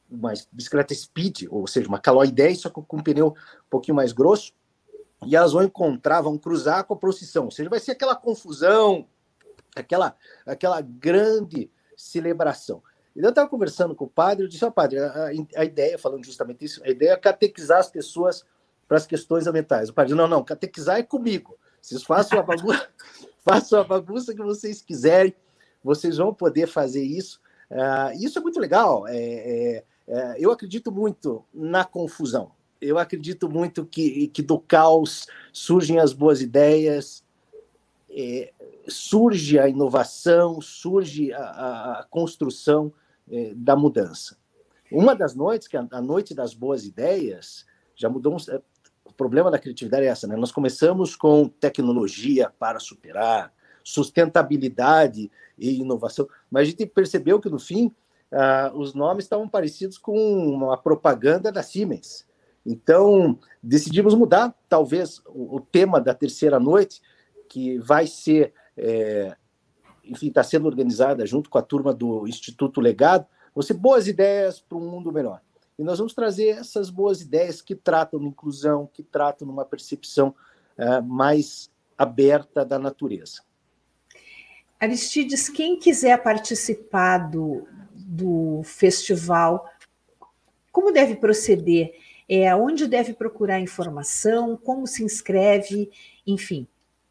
[0.09, 4.11] uma bicicleta speed, ou seja, uma Caloi 10, só com um pneu um pouquinho mais
[4.11, 4.53] grosso,
[5.25, 9.07] e elas vão encontrar, vão cruzar com a procissão, ou seja, vai ser aquela confusão,
[9.75, 12.81] aquela, aquela grande celebração.
[13.15, 16.23] Eu estava conversando com o padre, eu disse, ó oh, padre, a, a, ideia, falando
[16.23, 18.45] justamente isso, a ideia é catequizar as pessoas
[18.87, 19.89] para as questões ambientais.
[19.89, 21.57] O padre disse, não, não, catequizar é comigo.
[21.81, 22.87] Vocês façam a bagunça,
[23.43, 25.33] façam a bagunça que vocês quiserem,
[25.83, 27.41] vocês vão poder fazer isso.
[27.71, 29.07] Uh, isso é muito legal.
[29.07, 32.51] É, é, é, eu acredito muito na confusão.
[32.79, 37.23] Eu acredito muito que, que do caos surgem as boas ideias,
[38.09, 38.53] é,
[38.87, 42.93] surge a inovação, surge a, a construção
[43.29, 44.37] é, da mudança.
[44.91, 48.33] Uma das noites, que é a noite das boas ideias, já mudou.
[48.33, 48.59] Um,
[49.03, 50.35] o problema da criatividade é essa, né?
[50.35, 53.51] Nós começamos com tecnologia para superar,
[53.83, 57.93] sustentabilidade e inovação, mas a gente percebeu que no fim
[58.31, 62.25] ah, os nomes estavam parecidos com uma propaganda da Siemens.
[62.65, 67.01] Então decidimos mudar, talvez o, o tema da terceira noite,
[67.47, 69.35] que vai ser é,
[70.09, 74.77] enfim, está sendo organizada junto com a turma do Instituto Legado, você boas ideias para
[74.77, 75.41] um mundo melhor.
[75.77, 80.33] E nós vamos trazer essas boas ideias que tratam de inclusão, que tratam numa percepção
[80.77, 83.41] uh, mais aberta da natureza.
[84.79, 87.67] Aristides, quem quiser participar do,
[88.07, 89.69] do festival,
[90.71, 91.91] como deve proceder?
[92.29, 94.55] É, onde deve procurar informação?
[94.55, 95.89] Como se inscreve?
[96.25, 96.67] Enfim.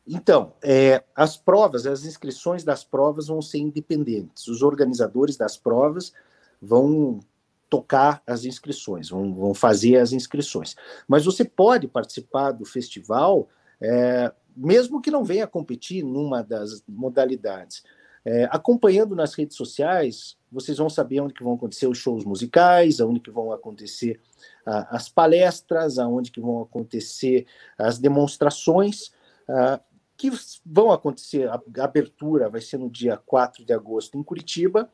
[0.07, 4.47] Então, é, as provas, as inscrições das provas vão ser independentes.
[4.47, 6.13] Os organizadores das provas
[6.63, 7.21] vão
[7.69, 10.77] tocar as inscrições, vão, vão fazer as inscrições.
[11.09, 13.49] Mas você pode participar do festival,
[13.81, 17.83] é, mesmo que não venha competir numa das modalidades.
[18.29, 22.99] É, acompanhando nas redes sociais, vocês vão saber onde que vão acontecer os shows musicais,
[22.99, 24.21] onde que vão acontecer
[24.65, 27.47] as palestras, aonde que vão acontecer
[27.79, 29.13] as demonstrações.
[30.17, 30.29] Que
[30.65, 31.49] vão acontecer.
[31.49, 34.91] A abertura vai ser no dia 4 de agosto em Curitiba.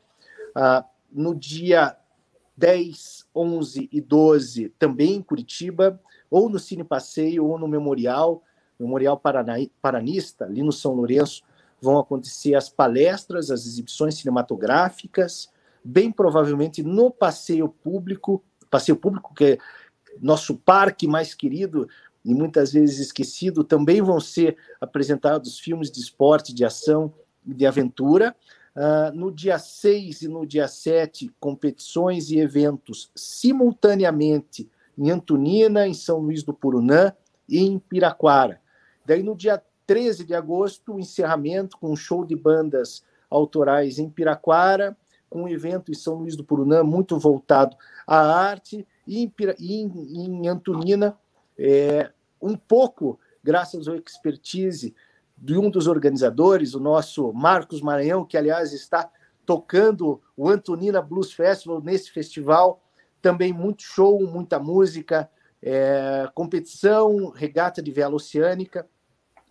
[1.11, 1.97] No dia
[2.55, 8.43] 10, 11 e 12 também em Curitiba, ou no Cine Passeio, ou no Memorial,
[8.79, 11.43] Memorial Parana, Paranista, ali no São Lourenço,
[11.83, 15.49] vão acontecer as palestras, as exibições cinematográficas,
[15.83, 19.57] bem provavelmente no passeio público, passeio público que é
[20.21, 21.87] nosso parque mais querido,
[22.23, 27.13] e muitas vezes esquecido, também vão ser apresentados filmes de esporte, de ação
[27.45, 28.33] e de aventura.
[28.73, 35.93] Uh, no dia 6 e no dia 7, competições e eventos simultaneamente em Antonina, em
[35.93, 37.13] São Luís do Purunã
[37.49, 38.61] e em Piraquara.
[39.05, 44.95] Daí, no dia 13 de agosto, encerramento com um show de bandas autorais em Piraquara,
[45.29, 47.75] com um evento em São Luís do Purunã muito voltado
[48.05, 51.17] à arte, e em, em, em Antonina,
[51.57, 52.11] é,
[52.41, 54.95] um pouco graças ao expertise
[55.37, 59.11] de um dos organizadores, o nosso Marcos Maranhão, que aliás está
[59.45, 62.81] tocando o Antonina Blues Festival nesse festival.
[63.21, 65.29] Também muito show, muita música,
[65.61, 68.87] é, competição, regata de vela oceânica,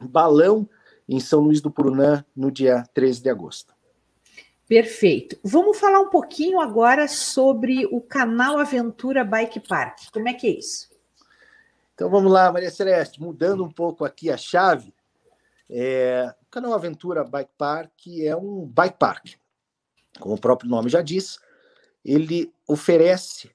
[0.08, 0.68] balão
[1.08, 3.74] em São Luís do Purunã no dia 13 de agosto.
[4.68, 5.38] Perfeito.
[5.42, 9.98] Vamos falar um pouquinho agora sobre o canal Aventura Bike Park.
[10.12, 10.90] Como é que é isso?
[11.94, 14.94] Então vamos lá, Maria Celeste, mudando um pouco aqui a chave.
[15.68, 19.34] É, o canal Aventura Bike Park é um bike park.
[20.18, 21.38] Como o próprio nome já diz,
[22.04, 23.50] ele oferece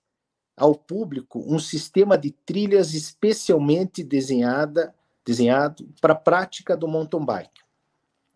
[0.55, 4.93] ao público um sistema de trilhas especialmente desenhada,
[5.27, 7.61] desenhado para a prática do mountain bike.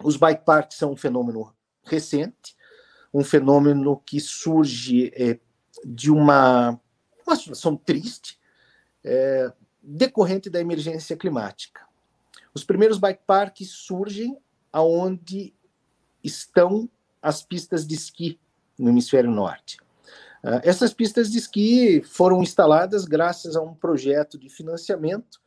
[0.04, 2.54] Os bike parks são um fenômeno recente,
[3.14, 5.40] um fenômeno que surge é,
[5.86, 6.78] de uma,
[7.26, 8.38] uma situação triste,
[9.06, 11.88] é, decorrente da emergência climática.
[12.54, 14.38] Os primeiros bike parks surgem
[14.72, 15.54] aonde
[16.22, 16.90] estão
[17.22, 18.38] as pistas de esqui
[18.78, 19.78] no hemisfério norte.
[20.44, 25.41] Uh, essas pistas de esqui foram instaladas graças a um projeto de financiamento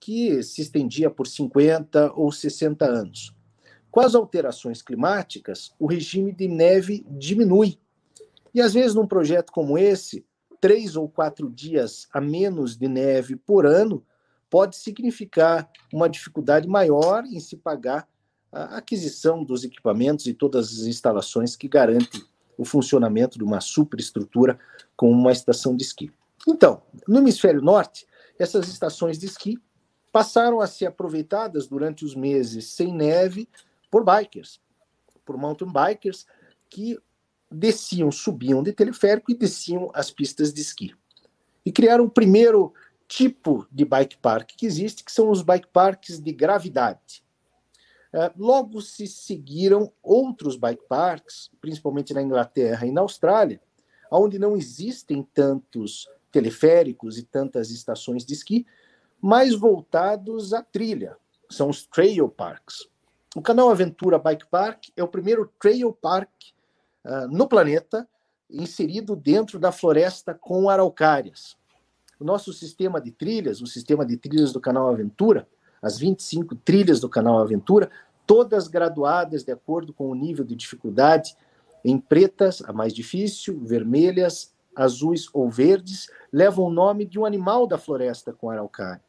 [0.00, 3.34] que se estendia por 50 ou 60 anos.
[3.90, 7.78] Com as alterações climáticas, o regime de neve diminui.
[8.54, 10.24] E às vezes, num projeto como esse,
[10.60, 14.04] três ou quatro dias a menos de neve por ano
[14.50, 18.08] pode significar uma dificuldade maior em se pagar
[18.50, 22.22] a aquisição dos equipamentos e todas as instalações que garantem
[22.56, 24.58] o funcionamento de uma superestrutura
[24.96, 26.10] como uma estação de esqui.
[26.46, 28.06] Então, no hemisfério norte,
[28.38, 29.58] essas estações de esqui
[30.18, 33.48] passaram a ser aproveitadas durante os meses sem neve
[33.88, 34.60] por bikers,
[35.24, 36.26] por mountain bikers
[36.68, 36.98] que
[37.48, 40.92] desciam, subiam de teleférico e desciam as pistas de esqui.
[41.64, 42.74] E criaram o primeiro
[43.06, 47.22] tipo de bike park que existe, que são os bike parks de gravidade.
[48.12, 53.60] Uh, logo se seguiram outros bike parks, principalmente na Inglaterra e na Austrália,
[54.10, 58.66] onde não existem tantos teleféricos e tantas estações de esqui,
[59.20, 61.16] mais voltados à trilha.
[61.50, 62.88] São os trail parks.
[63.36, 66.30] O canal Aventura Bike Park é o primeiro trail park
[67.04, 68.08] uh, no planeta
[68.50, 71.56] inserido dentro da floresta com araucárias.
[72.18, 75.46] O nosso sistema de trilhas, o sistema de trilhas do canal Aventura,
[75.82, 77.90] as 25 trilhas do canal Aventura,
[78.26, 81.36] todas graduadas de acordo com o nível de dificuldade,
[81.84, 87.66] em pretas, a mais difícil, vermelhas, azuis ou verdes, levam o nome de um animal
[87.66, 89.07] da floresta com araucária.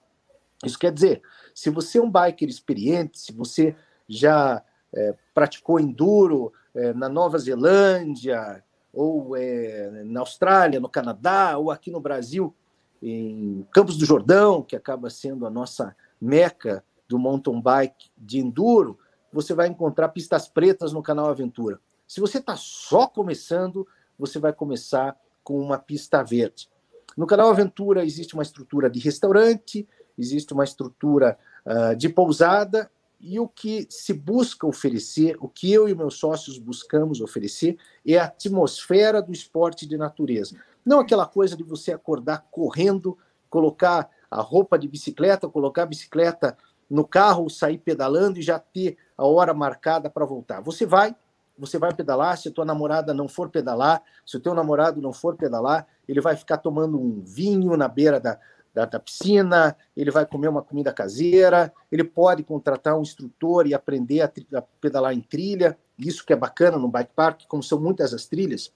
[0.63, 1.21] Isso quer dizer,
[1.53, 3.75] se você é um biker experiente, se você
[4.07, 11.71] já é, praticou enduro é, na Nova Zelândia, ou é, na Austrália, no Canadá, ou
[11.71, 12.53] aqui no Brasil,
[13.01, 18.99] em Campos do Jordão, que acaba sendo a nossa meca do mountain bike de enduro,
[19.31, 21.79] você vai encontrar pistas pretas no canal Aventura.
[22.07, 23.87] Se você está só começando,
[24.17, 26.69] você vai começar com uma pista verde.
[27.15, 29.87] No canal Aventura existe uma estrutura de restaurante,
[30.19, 32.89] existe uma estrutura uh, de pousada
[33.19, 38.17] e o que se busca oferecer, o que eu e meus sócios buscamos oferecer, é
[38.17, 40.55] a atmosfera do esporte de natureza.
[40.85, 43.17] Não aquela coisa de você acordar correndo,
[43.49, 46.57] colocar a roupa de bicicleta, colocar a bicicleta
[46.89, 50.61] no carro, sair pedalando e já ter a hora marcada para voltar.
[50.61, 51.15] Você vai,
[51.57, 55.11] você vai pedalar, se a tua namorada não for pedalar, se o teu namorado não
[55.11, 58.39] for pedalar, ele vai ficar tomando um vinho na beira da,
[58.79, 63.73] da, da, piscina, ele vai comer uma comida caseira, ele pode contratar um instrutor e
[63.73, 67.79] aprender a, a, pedalar em trilha, isso que é bacana no bike park, como são
[67.79, 68.71] muitas as trilhas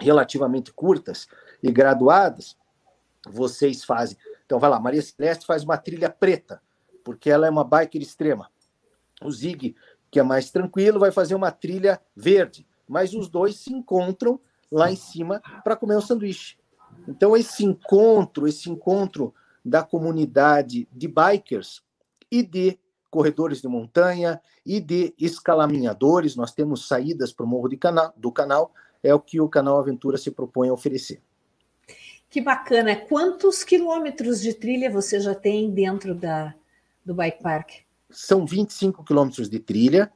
[0.00, 1.26] relativamente curtas
[1.60, 2.56] e graduadas,
[3.28, 4.16] vocês fazem.
[4.46, 6.62] Então vai lá, Maria Celeste faz uma trilha preta,
[7.04, 8.48] porque ela é uma biker extrema.
[9.20, 9.74] O Zig,
[10.10, 14.38] que é mais tranquilo, vai fazer uma trilha verde, mas os dois se encontram
[14.70, 16.56] lá em cima para comer um sanduíche.
[17.08, 19.34] Então, esse encontro, esse encontro
[19.64, 21.82] da comunidade de bikers
[22.30, 22.78] e de
[23.10, 28.72] corredores de montanha e de escalaminhadores, nós temos saídas para o Morro canal, do Canal,
[29.02, 31.20] é o que o Canal Aventura se propõe a oferecer.
[32.28, 32.94] Que bacana!
[32.94, 36.54] Quantos quilômetros de trilha você já tem dentro da,
[37.04, 37.70] do bike park?
[38.08, 40.12] São 25 quilômetros de trilha,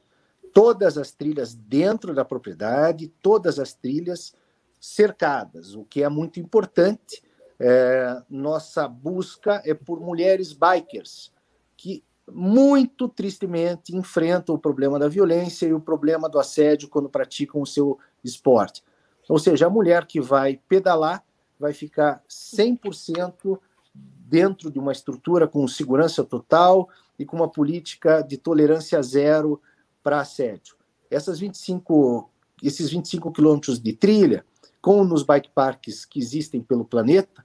[0.53, 4.33] todas as trilhas dentro da propriedade, todas as trilhas
[4.81, 7.21] cercadas, o que é muito importante.
[7.59, 11.33] É, nossa busca é por mulheres bikers
[11.77, 17.61] que muito tristemente enfrentam o problema da violência e o problema do assédio quando praticam
[17.61, 18.83] o seu esporte.
[19.29, 21.23] Ou seja, a mulher que vai pedalar
[21.59, 23.59] vai ficar 100%
[23.95, 26.89] dentro de uma estrutura com segurança total
[27.19, 29.61] e com uma política de tolerância zero
[30.03, 30.77] para assédio.
[31.11, 32.31] Essas 25,
[32.63, 34.45] esses 25 quilômetros de trilha
[34.81, 37.44] como nos bike parks que existem pelo planeta,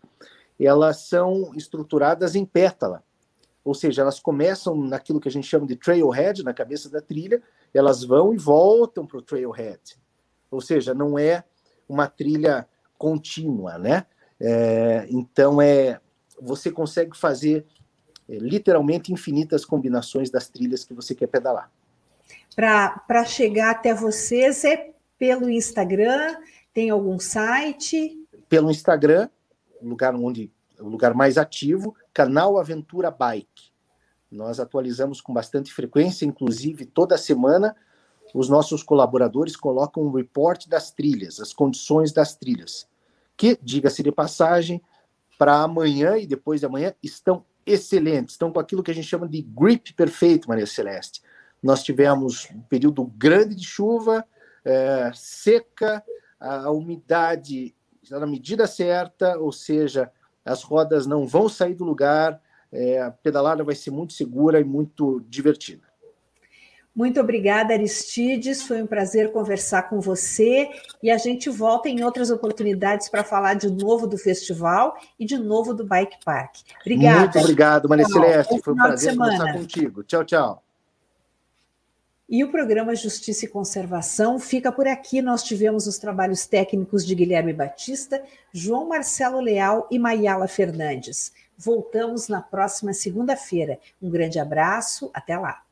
[0.66, 3.04] elas são estruturadas em pétala.
[3.64, 7.42] Ou seja, elas começam naquilo que a gente chama de trailhead, na cabeça da trilha,
[7.74, 9.98] elas vão e voltam para o trailhead.
[10.50, 11.44] Ou seja, não é
[11.88, 14.06] uma trilha contínua, né?
[14.40, 16.00] É, então, é,
[16.42, 17.66] você consegue fazer
[18.28, 21.72] é, literalmente infinitas combinações das trilhas que você quer pedalar.
[22.56, 26.38] Para chegar até vocês é pelo Instagram,
[26.74, 28.26] tem algum site?
[28.48, 29.30] Pelo Instagram,
[29.82, 33.72] lugar onde o lugar mais ativo, canal Aventura Bike.
[34.32, 37.76] Nós atualizamos com bastante frequência, inclusive toda semana
[38.34, 42.88] os nossos colaboradores colocam um report das trilhas, as condições das trilhas,
[43.36, 44.82] que, diga-se de passagem,
[45.38, 49.28] para amanhã e depois de amanhã estão excelentes, estão com aquilo que a gente chama
[49.28, 51.22] de grip perfeito, Maria Celeste.
[51.62, 54.26] Nós tivemos um período grande de chuva,
[54.64, 56.04] é, seca,
[56.40, 57.79] a umidade está
[58.10, 60.12] na medida certa, ou seja,
[60.46, 62.42] as rodas não vão sair do lugar,
[62.72, 65.90] é, a pedalada vai ser muito segura e muito divertida.
[66.96, 68.64] Muito obrigada, Aristides.
[68.64, 70.70] Foi um prazer conversar com você
[71.02, 75.38] e a gente volta em outras oportunidades para falar de novo do festival e de
[75.38, 76.56] novo do Bike Park.
[76.82, 77.20] Obrigada.
[77.20, 78.60] Muito obrigado, Maria Celeste.
[78.62, 80.04] Foi um prazer conversar contigo.
[80.04, 80.69] Tchau, tchau.
[82.30, 85.20] E o programa Justiça e Conservação fica por aqui.
[85.20, 88.22] Nós tivemos os trabalhos técnicos de Guilherme Batista,
[88.54, 91.34] João Marcelo Leal e Maiala Fernandes.
[91.58, 93.80] Voltamos na próxima segunda-feira.
[94.00, 95.64] Um grande abraço, até lá.